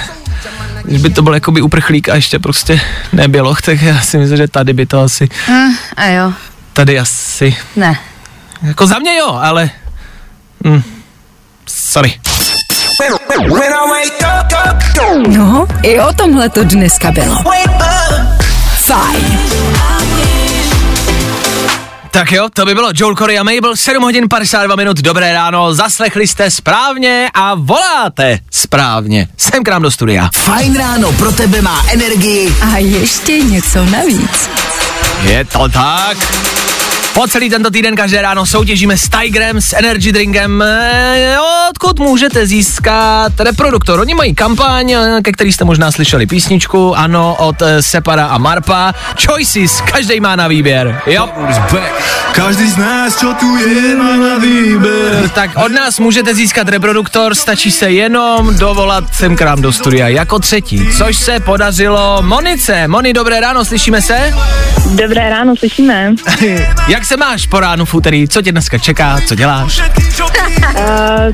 [0.89, 2.81] když by to byl jakoby uprchlík a ještě prostě
[3.13, 6.33] neběloch, tak já si myslím, že tady by to asi, Hm, a jo,
[6.73, 7.99] tady asi, ne.
[8.61, 9.69] jako za mě jo, ale,
[10.67, 10.81] hm,
[11.67, 12.19] sorry.
[15.27, 17.35] No, i o tomhle to dneska bylo.
[18.75, 19.39] Fajn.
[22.11, 25.73] Tak jo, to by bylo Joel Corey a Mabel, 7 hodin 52 minut, dobré ráno,
[25.73, 29.27] zaslechli jste správně a voláte správně.
[29.37, 30.29] Sem k nám do studia.
[30.33, 32.53] Fajn ráno pro tebe má energii.
[32.61, 34.49] A ještě něco navíc.
[35.23, 36.17] Je to tak.
[37.19, 41.37] Po celý tento týden každé ráno soutěžíme s Tigrem, s Energy Drinkem, eh,
[41.69, 43.99] odkud můžete získat reproduktor.
[43.99, 48.37] Oni mají kampaň, eh, ke který jste možná slyšeli písničku, ano, od eh, Separa a
[48.37, 48.93] Marpa.
[49.25, 51.29] Choices, každý má na výběr, jo.
[52.31, 55.29] Každý z nás, čo tu je, má na výber.
[55.33, 60.07] Tak od nás můžete získat reproduktor, stačí se jenom dovolat sem k nám do studia
[60.07, 62.87] jako třetí, což se podařilo Monice.
[62.87, 64.33] Moni, dobré ráno, slyšíme se?
[64.89, 66.13] Dobré ráno, slyšíme.
[66.87, 68.27] Jak se máš po ránu v úterý?
[68.27, 69.19] Co tě dneska čeká?
[69.27, 69.79] Co děláš?
[69.79, 69.85] Uh,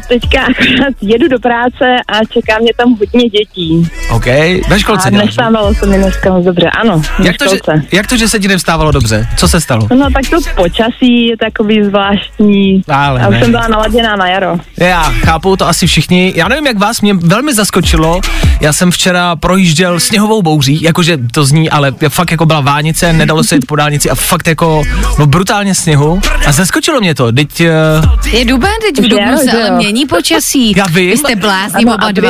[0.08, 3.90] teďka akorát jedu do práce a čeká mě tam hodně dětí.
[4.10, 4.26] OK,
[4.70, 5.26] ve školce A děláš?
[5.26, 7.60] nestávalo se mi dneska moc dobře, ano, Jak to, že,
[7.92, 9.28] jak to, že se ti nevstávalo dobře?
[9.38, 9.88] Co se stalo?
[9.98, 12.82] No tak to počasí je takový zvláštní.
[12.88, 14.58] Ale Já už jsem byla naladěná na jaro.
[14.78, 16.34] Já chápu to asi všichni.
[16.36, 18.22] Já nevím, jak vás, mě velmi zaskočilo.
[18.62, 23.44] Já jsem včera projížděl sněhovou bouří, jakože to zní, ale fakt jako byla vánice, nedalo
[23.44, 24.84] se jít po dálnici a fakt jako
[25.20, 26.22] no brutálně sněhu.
[26.48, 27.32] A zaskočilo mě to.
[27.32, 30.74] Teď, uh, Je duben, teď v Dubnu se ale mění počasí.
[30.78, 31.10] Já vím.
[31.12, 32.30] Vy jste blázni Ano, oba dva.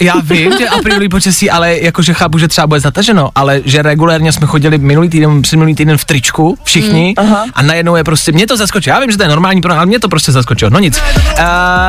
[0.00, 4.32] já vím, že aprílový počasí, ale jakože chápu, že třeba bude zataženo, ale že regulérně
[4.32, 7.44] jsme chodili minulý týden, předminulý týden v tričku, všichni, Mm, aha.
[7.54, 8.94] a najednou je prostě, mě to zaskočilo.
[8.96, 10.70] Já vím, že to je normální, pro- ale mě to prostě zaskočilo.
[10.70, 10.96] No nic.
[10.98, 11.42] Uh,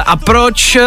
[0.05, 0.81] a proč uh,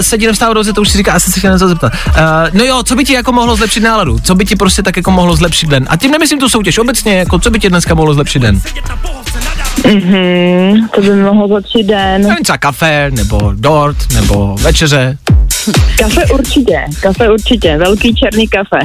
[0.00, 1.92] se ti nevstává dobře, to už si říká, asi se chtěl něco zeptat.
[2.08, 2.12] Uh,
[2.52, 4.18] no jo, co by ti jako mohlo zlepšit náladu?
[4.18, 5.86] Co by ti prostě tak jako mohlo zlepšit den?
[5.90, 8.60] A tím nemyslím tu soutěž, obecně, jako co by ti dneska mohlo zlepšit den?
[9.08, 9.47] force and
[9.86, 12.22] Mhm, to by mohlo začít den.
[12.22, 15.18] Nevím, třeba kafe, nebo dort, nebo večeře.
[15.98, 18.78] Kafe určitě, kafe určitě, velký černý kafe.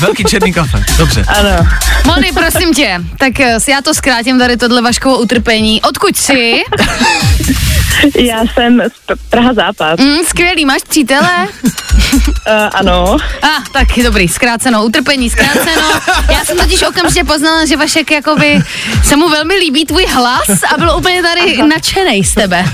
[0.00, 1.24] Velký černý kafe, dobře.
[1.28, 1.68] Ano.
[2.06, 5.82] Moni, prosím tě, tak eh, já to zkrátím tady tohle Vaškovo utrpení.
[5.82, 6.62] Odkud jsi?
[8.18, 10.00] Já jsem z Pr- Praha Západ.
[10.00, 11.48] Mm, skvělý, máš přítele?
[12.14, 12.18] Uh,
[12.72, 13.16] ano.
[13.42, 15.88] A, ah, tak dobrý, zkráceno, utrpení, zkráceno.
[16.32, 18.58] Já jsem totiž okamžitě poznala, že Vašek jakoby
[19.04, 22.64] se mu velmi líbí tvůj hlas a byl úplně tady nadšený z tebe.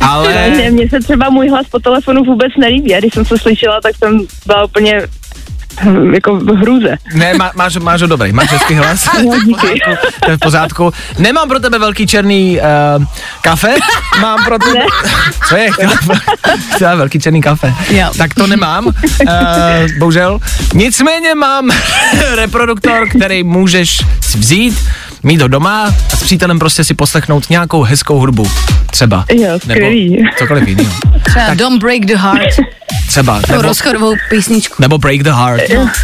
[0.00, 2.94] Ale Ne, mně se třeba můj hlas po telefonu vůbec nelíbí.
[2.94, 5.02] A když jsem to slyšela, tak jsem byla úplně
[5.82, 6.96] hm, jako v hrůze.
[7.14, 9.08] ne, má, máš, máš ho dobrý, máš hezký hlas.
[9.24, 9.80] No, díky.
[10.24, 10.92] To je v pořádku.
[11.18, 12.58] Nemám pro tebe velký černý
[12.98, 13.04] uh,
[13.40, 13.74] kafe,
[14.20, 14.84] mám pro tebe...
[15.48, 15.68] Co je?
[16.80, 17.74] Je velký černý kafe.
[17.90, 18.08] Jo.
[18.18, 18.92] Tak to nemám, uh,
[19.98, 20.38] bohužel.
[20.74, 21.70] Nicméně mám
[22.34, 24.00] reproduktor, který můžeš
[24.36, 24.78] vzít,
[25.26, 28.50] mít ho doma a s přítelem prostě si poslechnout nějakou hezkou hudbu.
[28.90, 29.24] Třeba.
[29.34, 30.10] Jo, skvělý.
[30.16, 30.92] Nebo cokoliv jiného.
[31.24, 32.48] Třeba Don't Break the Heart,
[33.08, 33.40] Třeba.
[33.40, 34.74] tu Nebo, rozchodovou písničku.
[34.82, 35.70] nebo Break the Heart.
[35.70, 35.86] jo?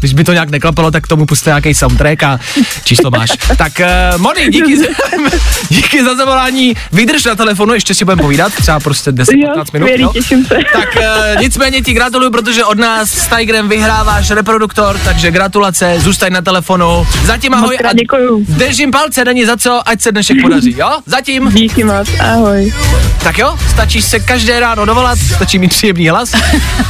[0.00, 2.40] Když by to nějak neklapalo, tak k tomu puste nějaký soundtrack a
[2.84, 3.30] číslo máš.
[3.56, 3.72] Tak
[4.14, 4.84] uh, Moni, díky, za,
[5.68, 6.74] díky za zavolání.
[6.92, 9.66] Vydrž na telefonu, ještě si budeme povídat, třeba prostě 10-15 Jo, minut.
[9.66, 10.12] skvělý, jo?
[10.12, 10.54] těším se.
[10.72, 16.32] Tak uh, nicméně ti gratuluju, protože od nás s Tigrem vyhráváš reproduktor, takže gratulace, zůstaň
[16.32, 17.06] na telefonu.
[17.24, 18.44] Zatím ahoj Moc a děkuju.
[18.48, 20.90] držím palce, není za co, ať se dnešek podaří, jo?
[21.06, 21.50] Zatím.
[21.52, 22.74] Díky moc, ahoj.
[23.22, 26.32] Tak jo, stačí se každé ráno dovolat, stačí mít příjemný hlas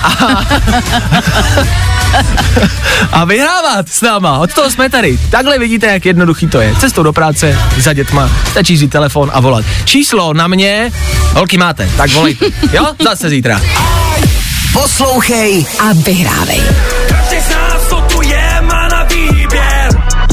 [0.03, 0.45] a,
[3.13, 4.39] a vyhrávat s náma.
[4.39, 5.19] Od toho jsme tady.
[5.31, 6.75] Takhle vidíte, jak jednoduchý to je.
[6.81, 9.65] Cestou do práce, za dětma, stačí říct telefon a volat.
[9.85, 10.93] Číslo na mě,
[11.35, 12.47] holky máte, tak volejte.
[12.73, 13.61] Jo, zase zítra.
[14.73, 16.63] Poslouchej A vyhrávej.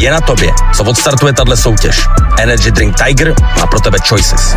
[0.02, 2.08] Je na tobě, co odstartuje tahle soutěž.
[2.40, 4.56] Energy Drink Tiger má pro tebe choices.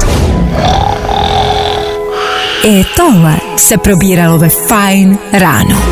[2.63, 5.83] I tohle se probíralo ve Fine ráno.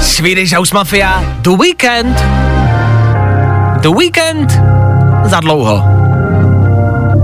[0.00, 2.24] Swedish House Mafia, The Weekend.
[3.80, 4.60] The Weekend
[5.24, 5.82] za dlouho.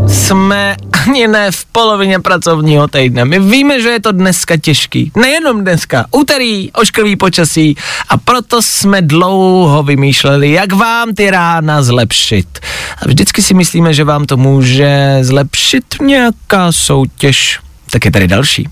[0.08, 3.24] Jsme ani ne v polovině pracovního týdne.
[3.24, 5.12] My víme, že je to dneska těžký.
[5.16, 6.06] Nejenom dneska.
[6.10, 7.76] Úterý, ošklivý počasí
[8.08, 12.58] a proto jsme dlouho vymýšleli, jak vám ty rána zlepšit.
[13.02, 17.60] A vždycky si myslíme, že vám to může zlepšit nějaká soutěž.
[17.90, 18.68] Tak je tady další.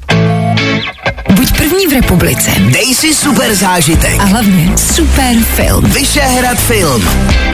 [1.38, 2.50] Buď první v republice.
[2.58, 4.20] Dej si super zážitek.
[4.20, 5.84] A hlavně super film.
[5.84, 7.08] Vyšehrad film.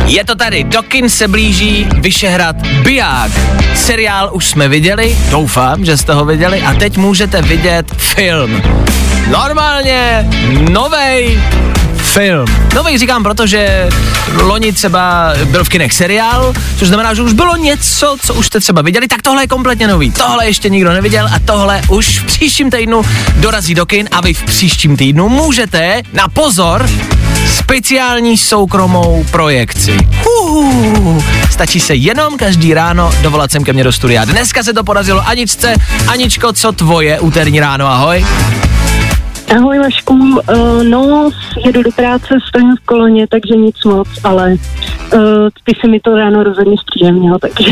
[0.07, 3.33] Je to tady, do kin se blíží Vyšehrad Biják.
[3.75, 8.63] Seriál už jsme viděli, doufám, že jste ho viděli a teď můžete vidět film.
[9.31, 10.29] Normálně
[10.71, 11.41] novej
[12.15, 12.47] film.
[12.75, 13.89] Nový říkám, protože
[14.43, 18.61] loni třeba byl v kinech seriál, což znamená, že už bylo něco, co už jste
[18.61, 20.11] třeba viděli, tak tohle je kompletně nový.
[20.11, 23.03] Tohle ještě nikdo neviděl a tohle už v příštím týdnu
[23.37, 26.91] dorazí do kin a vy v příštím týdnu můžete na pozor
[27.59, 29.99] speciální soukromou projekci.
[30.41, 34.25] Uhu, stačí se jenom každý ráno dovolat sem ke mně do studia.
[34.25, 35.75] Dneska se to podařilo Aničce.
[36.09, 38.27] Aničko, co tvoje úterní ráno, ahoj?
[39.51, 41.31] Ahoj Vašku, uh, no
[41.67, 45.21] jedu do práce, stojím v koloně, takže nic moc, ale uh,
[45.65, 47.71] ty se mi to ráno rozhodně zpříjemnilo, takže...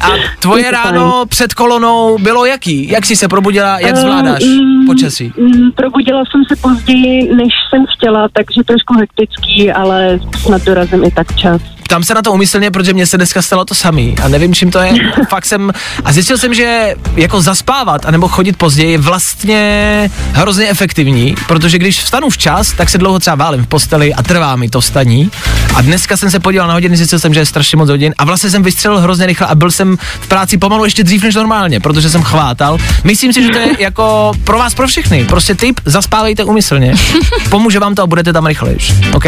[0.00, 0.08] A
[0.40, 2.90] tvoje ráno před kolonou bylo jaký?
[2.90, 5.32] Jak jsi se probudila, jak Eh, zvládáš mm, počasí?
[5.36, 11.10] Mm, probudila jsem se později, než jsem chtěla, takže trošku hektický, ale snad dorazím i
[11.10, 11.62] tak čas.
[11.88, 14.70] Tam se na to umyslně, protože mně se dneska stalo to samý a nevím, čím
[14.70, 14.92] to je.
[15.28, 15.72] Fakt jsem,
[16.04, 22.02] a zjistil jsem, že jako zaspávat anebo chodit později je vlastně hrozně efektivní, protože když
[22.04, 25.30] vstanu včas, tak se dlouho třeba válím v posteli a trvá mi to staní.
[25.74, 28.24] A dneska jsem se podíval na hodiny, zjistil jsem, že je strašně moc hodin a
[28.24, 31.80] vlastně jsem vystřelil hrozně rychle a byl jsem v práci pomalu ještě dřív než normálně,
[31.80, 32.78] protože jsem chvátal.
[33.04, 35.24] Myslím si, že to je jako pro vás, pro všechny.
[35.24, 36.94] Prostě tip, zaspávejte umyslně.
[37.50, 38.94] Pomůže vám to a budete tam rychlejš.
[39.14, 39.24] OK?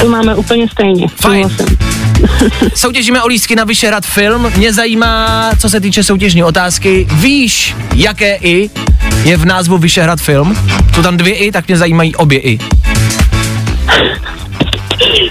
[0.00, 1.06] To máme úplně stejně.
[1.16, 1.56] Fajn.
[2.74, 4.52] Soutěžíme o lístky na Vyšehrad film.
[4.56, 7.06] Mě zajímá, co se týče soutěžní otázky.
[7.12, 8.70] Víš, jaké i
[9.24, 10.56] je v názvu Vyšehrad film?
[10.94, 12.58] Jsou tam dvě i, tak mě zajímají obě i.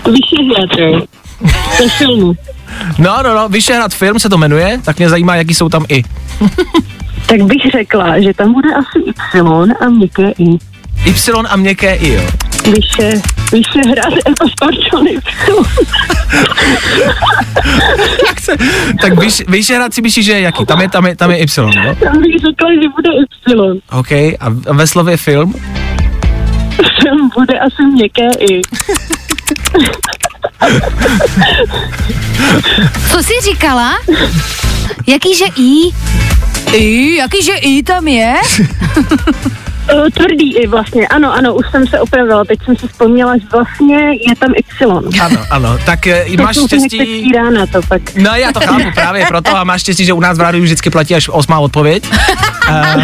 [0.05, 1.01] Vyšehrad, jo.
[1.77, 2.33] To filmu.
[2.97, 6.03] No, no, no, Vyšehrad film se to jmenuje, tak mě zajímá, jaký jsou tam i.
[7.25, 8.99] Tak bych řekla, že tam bude asi
[9.35, 10.57] Y a měkké I.
[11.05, 12.21] Y a měkké i, jo.
[12.65, 13.21] Vyše,
[13.51, 15.19] Vyšehrad, jako pardon, Y.
[18.27, 18.57] Tak, se,
[19.01, 20.65] tak vyš, Vyšehrad si myslíš, že je jaký?
[20.65, 21.95] Tam je, tam je, tam je Y, no?
[21.95, 23.81] Tam bych řekla, že bude Y.
[23.91, 25.53] OK, a ve slově film?
[27.01, 28.61] Film bude asi měkké I.
[33.11, 33.93] Co jsi říkala?
[35.07, 35.91] Jakýže I?
[36.73, 37.15] I?
[37.15, 38.33] Jakýže I tam je?
[39.93, 43.43] Uh, tvrdý i vlastně, ano, ano, už jsem se opravila, teď jsem si vzpomněla, že
[43.51, 43.97] vlastně
[44.29, 45.19] je tam Y.
[45.21, 47.31] Ano, ano, tak eh, To máš štěstí...
[47.35, 48.15] rána to pak.
[48.15, 50.89] No já to chápu právě proto a máš štěstí, že u nás v rádiu vždycky
[50.89, 52.03] platí až osmá odpověď.
[52.67, 52.95] A,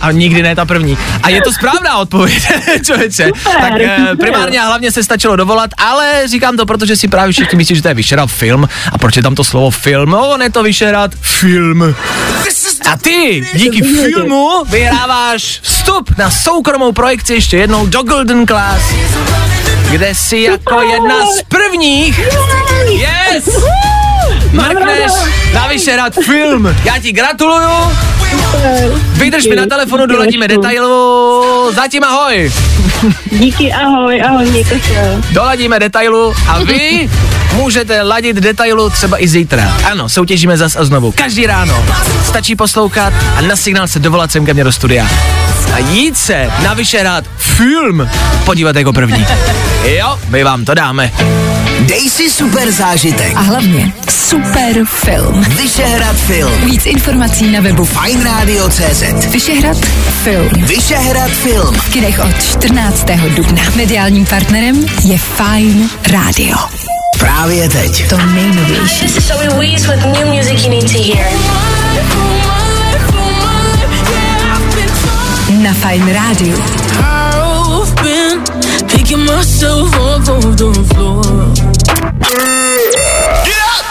[0.00, 0.98] a nikdy ne ta první.
[1.22, 2.42] A je to správná odpověď,
[2.86, 3.30] člověče.
[3.60, 7.56] Tak eh, primárně a hlavně se stačilo dovolat, ale říkám to, protože si právě všichni
[7.56, 8.68] myslí, že to je Vyšehrad film.
[8.92, 10.10] A proč je tam to slovo film?
[10.10, 11.94] No, on je to Vyšehrad film.
[12.90, 18.82] A ty díky filmu vyhráváš vstup na soukromou projekci ještě jednou do Golden Class,
[19.90, 22.20] kde si jako jedna z prvních
[22.88, 23.48] Yes!
[24.52, 25.12] Mrkneš
[25.54, 26.76] na Vyšehrad film.
[26.84, 27.70] Já ti gratuluju.
[29.12, 31.72] Vydrž mi na telefonu, doladíme detailu.
[31.74, 32.52] Zatím ahoj.
[33.32, 35.20] Díky, ahoj, ahoj, mějte se.
[35.30, 37.10] Doladíme detailu a vy
[37.54, 39.76] můžete ladit detailu třeba i zítra.
[39.90, 41.12] Ano, soutěžíme zas a znovu.
[41.12, 41.84] Každý ráno.
[42.24, 45.08] Stačí poslouchat a na signál se dovolat sem ke mně do studia.
[45.74, 48.08] A jít se na Vyšehrad film
[48.44, 49.26] podívat jako první.
[49.84, 51.12] Jo, my vám to dáme.
[51.80, 53.32] Dej si super zážitek.
[53.36, 55.44] A hlavně super film.
[55.44, 56.52] Vyšehrad film.
[56.64, 59.76] Víc informací na webu Fine Radio.cz Vyšehrad
[60.22, 60.48] film.
[60.66, 61.74] Vyšehrad film.
[61.74, 63.06] V kinech od 14.
[63.36, 63.62] dubna.
[63.76, 66.89] Mediálním partnerem je Fine Radio.
[67.20, 68.08] Právě teď.
[68.08, 69.08] To nejnovější.
[69.08, 71.32] Showing Weez with new music you need to hear.
[75.62, 76.56] Na Fine Radio.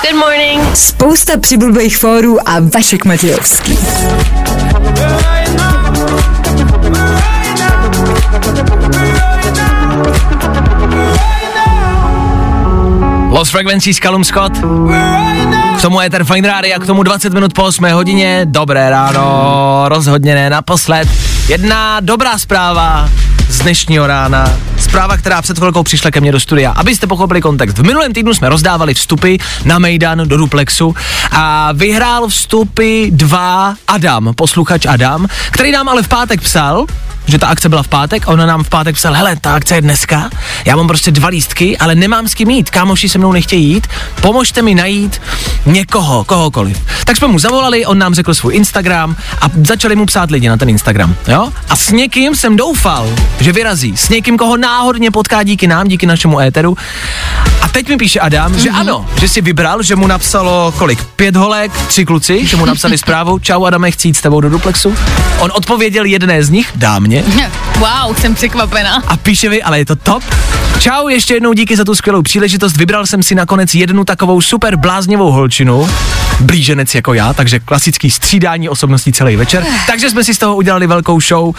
[0.01, 0.61] Good morning.
[0.73, 3.77] Spousta přibulbých fórů a Vašek Matějovský.
[13.29, 14.57] Lost Frequencies, Callum Scott.
[15.77, 18.41] K tomu Ether Fine Radio a k tomu 20 minut po 8 hodině.
[18.45, 21.09] Dobré ráno, rozhodně ne naposled.
[21.47, 23.09] Jedna dobrá zpráva
[23.49, 24.53] z dnešního rána.
[24.77, 26.71] Zpráva, která před chvilkou přišla ke mně do studia.
[26.71, 27.77] Abyste pochopili kontext.
[27.77, 30.95] V minulém týdnu jsme rozdávali vstupy na Mejdan do Duplexu
[31.31, 36.85] a vyhrál vstupy dva Adam, posluchač Adam, který nám ale v pátek psal,
[37.29, 39.75] že ta akce byla v pátek a ona nám v pátek psal, hele, ta akce
[39.75, 40.29] je dneska,
[40.65, 43.87] já mám prostě dva lístky, ale nemám s kým jít, kámoši se mnou nechtějí jít,
[44.21, 45.21] pomožte mi najít
[45.65, 46.85] někoho, kohokoliv.
[47.05, 50.57] Tak jsme mu zavolali, on nám řekl svůj Instagram a začali mu psát lidi na
[50.57, 51.51] ten Instagram, jo?
[51.69, 56.05] A s někým jsem doufal, že vyrazí, s někým, koho náhodně potká díky nám, díky
[56.05, 56.77] našemu éteru.
[57.61, 58.57] A teď mi píše Adam, mm-hmm.
[58.57, 61.03] že ano, že si vybral, že mu napsalo kolik?
[61.03, 64.49] Pět holek, tři kluci, že mu napsali zprávu, čau Adame, chci jít s tebou do
[64.49, 64.95] duplexu.
[65.39, 67.23] On odpověděl jedné z nich, dámě,
[67.79, 69.03] Wow, jsem překvapená.
[69.07, 70.23] a píše mi, ale je to top.
[70.79, 72.77] Čau, ještě jednou díky za tu skvělou příležitost.
[72.77, 75.89] Vybral jsem si nakonec jednu takovou super bláznivou holčinu,
[76.39, 79.65] blíženec jako já, takže klasický střídání osobností celý večer.
[79.87, 81.55] Takže jsme si z toho udělali velkou show.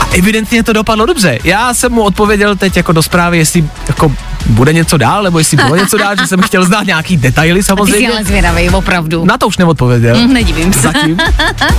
[0.00, 1.38] A evidentně to dopadlo dobře.
[1.44, 4.12] Já jsem mu odpověděl teď jako do zprávy, jestli jako
[4.46, 7.62] bude něco dál, nebo jestli bylo něco dál, že jsem chtěl znát nějaký detaily Ty
[7.62, 8.08] jsi samozřejmě.
[8.10, 9.24] ale zvědavý, opravdu.
[9.24, 10.16] Na to už neodpověděl.
[10.16, 10.80] Mm, Nedivím se.
[10.80, 11.18] Zatím.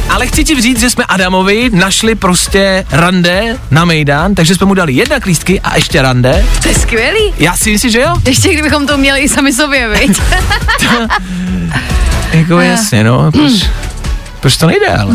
[0.10, 4.74] Ale chci ti říct, že jsme Adamovi našli prostě rande na Mejdan, takže jsme mu
[4.74, 6.46] dali jednak lístky a ještě rande.
[6.62, 7.34] To je skvělý.
[7.38, 8.14] Já si myslím, že jo.
[8.26, 10.22] Ještě kdybychom to měli i sami sobě, viď?
[12.34, 13.32] Jako jasně, no.
[13.32, 13.52] Proč,
[14.40, 15.14] proč to nejde, ale?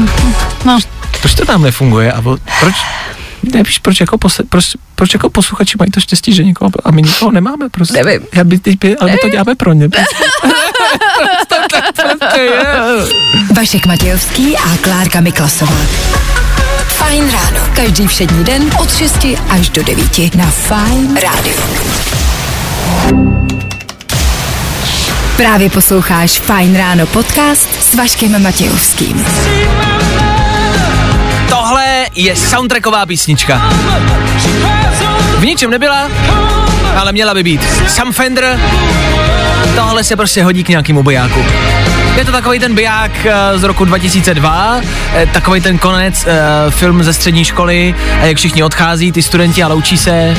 [0.64, 0.78] No.
[1.20, 2.12] Proč to tam nefunguje?
[2.12, 2.22] A
[2.60, 2.74] proč,
[3.42, 7.02] nevíš, proč jako, posle, proč, proč jako posluchači mají to štěstí, že někoho, a my
[7.02, 8.04] nikoho nemáme prostě.
[8.04, 8.26] Nevím.
[8.34, 9.88] Já by, teď by, ale my to děláme pro ně.
[9.88, 10.16] Prostě.
[11.48, 12.64] to tak prostě je.
[13.56, 15.76] Vašek Matějovský a Klárka Miklasová.
[16.86, 17.66] Fajn ráno.
[17.74, 21.56] Každý všední den od 6 až do 9 na Fajn rádiu.
[25.36, 29.24] Právě posloucháš Fajn ráno podcast s Vaškem Matějovským.
[32.14, 33.72] Je soundtracková písnička.
[35.38, 36.10] V ničem nebyla,
[36.96, 37.60] ale měla by být.
[37.88, 38.60] Sam Fender,
[39.74, 41.44] tohle se prostě hodí k nějakému bojáku.
[42.16, 44.80] Je to takový ten biják eh, z roku 2002,
[45.14, 49.68] eh, takový ten konec, eh, film ze střední školy, jak všichni odchází, ty studenti a
[49.68, 50.36] loučí se.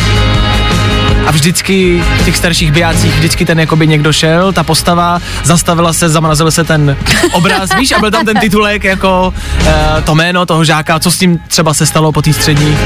[1.28, 6.10] A vždycky v těch starších bijácích vždycky ten jakoby někdo šel, ta postava, zastavila se,
[6.10, 6.98] zamrazil se ten
[7.32, 9.34] obraz, víš, a byl tam ten titulek jako
[9.66, 12.78] e, to jméno toho žáka, co s tím třeba se stalo po té střední.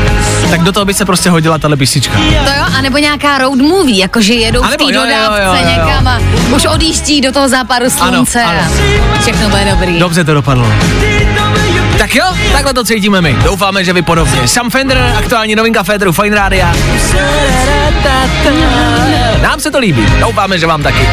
[0.49, 2.17] Tak do toho by se prostě hodila ta písnička.
[2.17, 5.69] To jo, anebo nějaká road movie, jakože jedou v té jo, jo, jo, dodávce jo,
[5.69, 6.19] někam a
[6.55, 8.59] už odjíždí do toho západu slunce ano.
[9.15, 9.99] a všechno bude dobrý.
[9.99, 10.67] Dobře to dopadlo.
[11.97, 13.37] Tak jo, takhle to cítíme my.
[13.43, 14.47] Doufáme, že vy podobně.
[14.47, 16.75] Sam Fender, aktuální novinka Federu Fine Rádia.
[19.41, 20.05] Nám se to líbí.
[20.19, 21.07] Doufáme, že vám taky.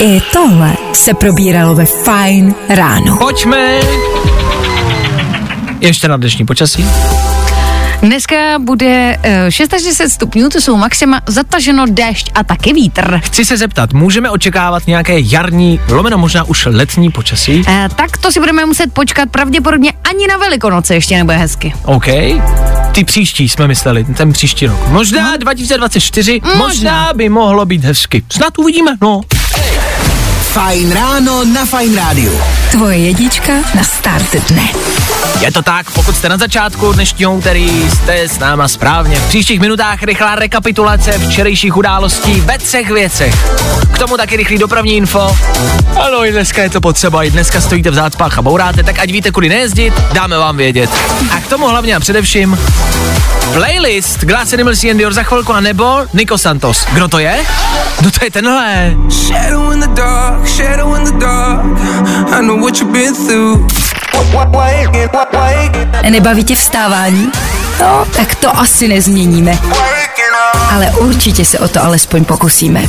[0.00, 3.16] I tohle se probíralo ve Fine ráno.
[3.16, 3.80] Pojďme
[5.80, 6.86] ještě na dnešní počasí.
[8.04, 9.72] Dneska bude uh, 6
[10.08, 13.20] stupňů, to jsou maxima, zataženo déšť a taky vítr.
[13.24, 17.56] Chci se zeptat, můžeme očekávat nějaké jarní, lomeno možná už letní počasí?
[17.56, 17.64] Uh,
[17.96, 21.74] tak to si budeme muset počkat, pravděpodobně ani na Velikonoce ještě nebude hezky.
[21.84, 22.06] OK.
[22.92, 24.88] Ty příští jsme mysleli, ten příští rok.
[24.88, 28.24] Možná 2024, možná, možná by mohlo být hezky.
[28.32, 29.20] Snad uvidíme, no.
[30.54, 32.40] Fajn ráno na Fajn rádiu.
[32.70, 34.68] Tvoje jedička na start dne.
[35.40, 39.16] Je to tak, pokud jste na začátku dnešního úterý, jste s náma správně.
[39.16, 43.34] V příštích minutách rychlá rekapitulace včerejších událostí ve třech věcech.
[43.94, 45.36] K tomu taky rychlý dopravní info.
[46.06, 49.10] Ano, i dneska je to potřeba, i dneska stojíte v zácpách a bouráte, tak ať
[49.10, 50.90] víte, kudy nejezdit, dáme vám vědět.
[51.36, 52.58] A k tomu hlavně a především
[53.52, 56.86] playlist Glass Animals and Dior za chvilku, a nebo Nico Santos.
[56.92, 57.44] Kdo to je?
[58.02, 58.94] No to je tenhle.
[59.10, 61.78] Shadow in the dark, shadow in the dark.
[62.32, 63.66] I know what you've been through.
[66.10, 67.30] Nebaví tě vstávání?
[67.80, 69.58] No, tak to asi nezměníme.
[70.70, 72.82] Ale určitě se o to alespoň pokusíme.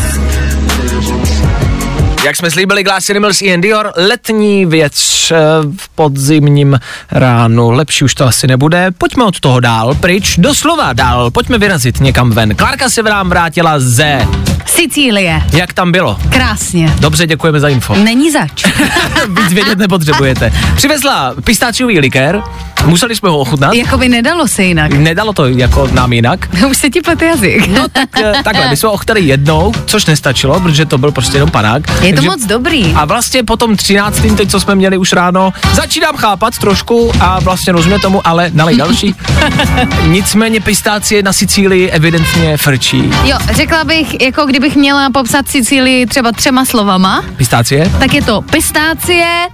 [2.26, 5.36] Jak jsme slíbili Glass Animals Ian Dior, letní věc eh,
[5.78, 6.80] v podzimním
[7.12, 7.72] ránu.
[7.72, 8.92] Lepší už to asi nebude.
[8.98, 11.32] Pojďme od toho dál, pryč, doslova dál.
[11.32, 12.56] Pojďme vyrazit někam ven.
[12.56, 14.28] Klárka se nám vrátila ze...
[14.66, 15.42] Sicílie.
[15.54, 16.18] Jak tam bylo?
[16.30, 16.94] Krásně.
[17.00, 17.96] Dobře, děkujeme za info.
[17.96, 18.64] Není zač.
[19.42, 20.54] Víc vědět nepotřebujete.
[20.76, 22.42] Přivezla pistáčiový likér,
[22.86, 23.74] museli jsme ho ochutnat.
[23.74, 24.92] Jakoby nedalo se jinak.
[24.92, 26.48] Nedalo to jako nám jinak.
[26.70, 27.68] Už se ti plete jazyk.
[27.68, 31.38] No tak eh, takhle, my jsme ho ochutnali jednou, což nestačilo, protože to byl prostě
[31.38, 32.02] jenom panák.
[32.04, 32.94] Je to moc dobrý.
[32.96, 34.22] A vlastně po tom 13.
[34.38, 38.78] teď, co jsme měli už ráno, začínám chápat trošku a vlastně rozumím tomu, ale nalej
[38.78, 39.16] další.
[40.08, 43.04] Nicméně pistácie na Sicílii evidentně frčí.
[43.26, 47.92] Jo, řekla bych, jako kdybych měla popsat Sicílii třeba třema slovama, Pistácie?
[48.00, 49.48] tak je to pistácie,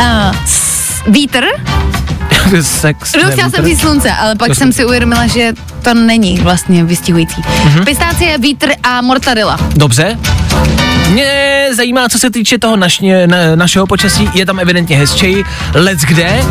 [0.00, 0.04] uh,
[0.46, 1.44] s- vítr,
[2.62, 3.12] Sex.
[3.22, 6.84] no chtěla jsem říct slunce, ale pak To jsem si uvědomila, že to není vlastně
[6.84, 7.42] vystihující.
[7.42, 7.84] Mm-hmm.
[7.84, 9.58] Pistácie, vítr a mortadela.
[9.76, 10.18] Dobře.
[11.08, 15.44] Mě zajímá, co se týče toho naš, na, našeho počasí, je tam evidentně hezčej.
[15.74, 16.44] Let's kde?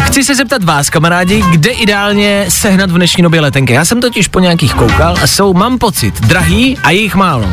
[0.00, 3.72] Chci se zeptat vás, kamarádi, kde ideálně sehnat v dnešní době letenky.
[3.72, 7.52] Já jsem totiž po nějakých koukal a jsou, mám pocit, drahý a je jich málo.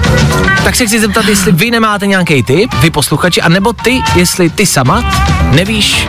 [0.63, 4.49] Tak se chci zeptat, jestli vy nemáte nějaký tip, vy posluchači, a nebo ty, jestli
[4.49, 6.07] ty sama nevíš,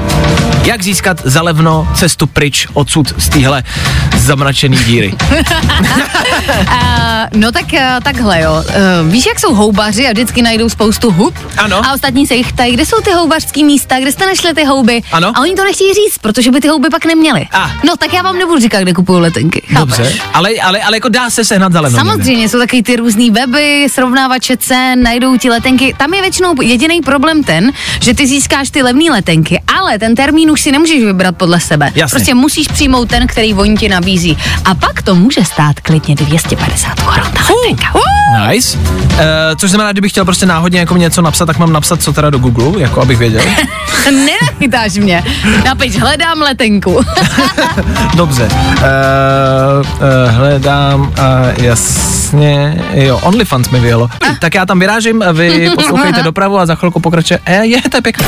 [0.65, 3.63] jak získat za levno cestu pryč odsud z téhle
[4.17, 5.15] zamračený díry.
[5.33, 5.39] Uh,
[7.41, 8.53] no tak uh, takhle jo.
[8.53, 11.35] Uh, víš, jak jsou houbaři a vždycky najdou spoustu hub?
[11.59, 11.87] Ano.
[11.87, 15.03] A ostatní se jich ptají, kde jsou ty houbařský místa, kde jste našli ty houby?
[15.13, 15.33] Ano.
[15.35, 17.47] A oni to nechtějí říct, protože by ty houby pak neměli.
[17.53, 17.71] A.
[17.85, 19.63] No tak já vám nebudu říkat, kde kupuju letenky.
[19.71, 20.23] Dobře, Chápeš?
[20.35, 21.99] ale, ale, ale jako dá se sehnat za levno.
[21.99, 22.11] někde.
[22.11, 25.95] Samozřejmě jsou takový ty různý weby, srovnávače cen, najdou ti letenky.
[25.99, 27.73] Tam je většinou jediný problém ten,
[28.03, 29.26] že ty získáš ty levné letenky,
[29.79, 31.93] ale ten termín už si nemůžeš vybrat podle sebe.
[31.95, 32.17] Jasně.
[32.17, 34.39] Prostě musíš přijmout ten, který oni ti nabízí.
[34.65, 37.95] A pak to může stát klidně 250 korun ta letenka.
[37.95, 38.49] Uh!
[38.49, 38.79] Nice.
[38.79, 38.85] Uh,
[39.57, 42.39] což znamená, kdybych chtěl prostě náhodně jako něco napsat, tak mám napsat co teda do
[42.39, 43.43] Google, jako abych věděl.
[44.05, 45.25] Nenachytáš mě.
[45.65, 47.01] Napiš, hledám letenku.
[48.17, 48.49] Dobře.
[48.49, 48.83] Uh,
[49.81, 54.09] uh, hledám, uh, jasně, jo, OnlyFans mi vyjelo.
[54.41, 57.41] Tak já tam vyrážím, vy poslouchejte dopravu a za chvilku pokračuje.
[57.47, 58.27] E, je, to je pěkné.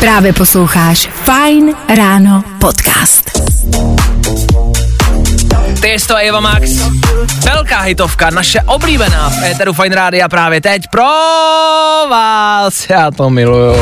[0.00, 3.30] Právě posloucháš Fine ráno podcast.
[5.80, 6.70] Ty to Eva Max.
[7.44, 11.04] Velká hitovka, naše oblíbená v Éteru Fine Rádia právě teď pro
[12.10, 12.90] vás.
[12.90, 13.76] Já to miluju.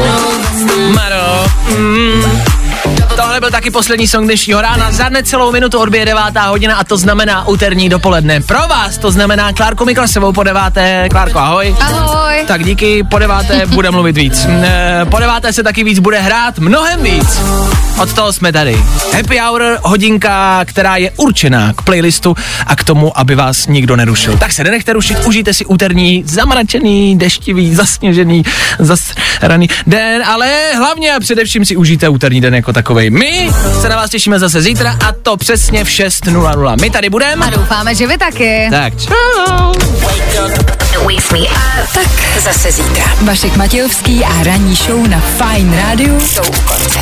[0.95, 1.47] Maro.
[1.79, 2.54] Mm.
[3.17, 4.93] Tohle byl taky poslední song dnešního rána.
[4.93, 8.41] Za necelou minutu odbije devátá hodina a to znamená úterní dopoledne.
[8.41, 11.09] Pro vás to znamená Klárku Mikrosevou po deváté.
[11.11, 11.77] Klárko, ahoj.
[11.81, 12.35] Ahoj.
[12.47, 14.47] Tak díky, po deváté bude mluvit víc.
[14.65, 17.41] E, Po deváté se taky víc bude hrát, mnohem víc.
[18.03, 18.77] Od toho jsme tady.
[19.13, 22.37] Happy Hour, hodinka, která je určená k playlistu
[22.67, 24.39] a k tomu, aby vás nikdo nerušil.
[24.39, 28.43] Tak se nenechte rušit, užijte si úterní, zamračený, deštivý, zasněžený,
[28.79, 32.73] zasraný den, ale hlavně a především si užijte úterní den jako
[33.05, 33.11] takovej.
[33.11, 36.81] My se na vás těšíme zase zítra a to přesně v 6.00.
[36.81, 37.47] My tady budeme.
[37.47, 38.69] A doufáme, že vy taky.
[38.71, 39.73] Tak čau.
[41.95, 43.05] Tak zase zítra.
[43.23, 47.01] Vašek Matějovský a ranní show na Fine rádiu jsou u konce.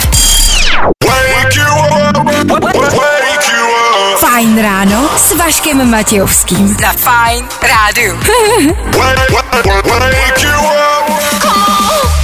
[4.18, 6.76] Fajn ráno s Vaškem Matějovským.
[6.76, 7.18] Wake
[10.42, 12.21] you up.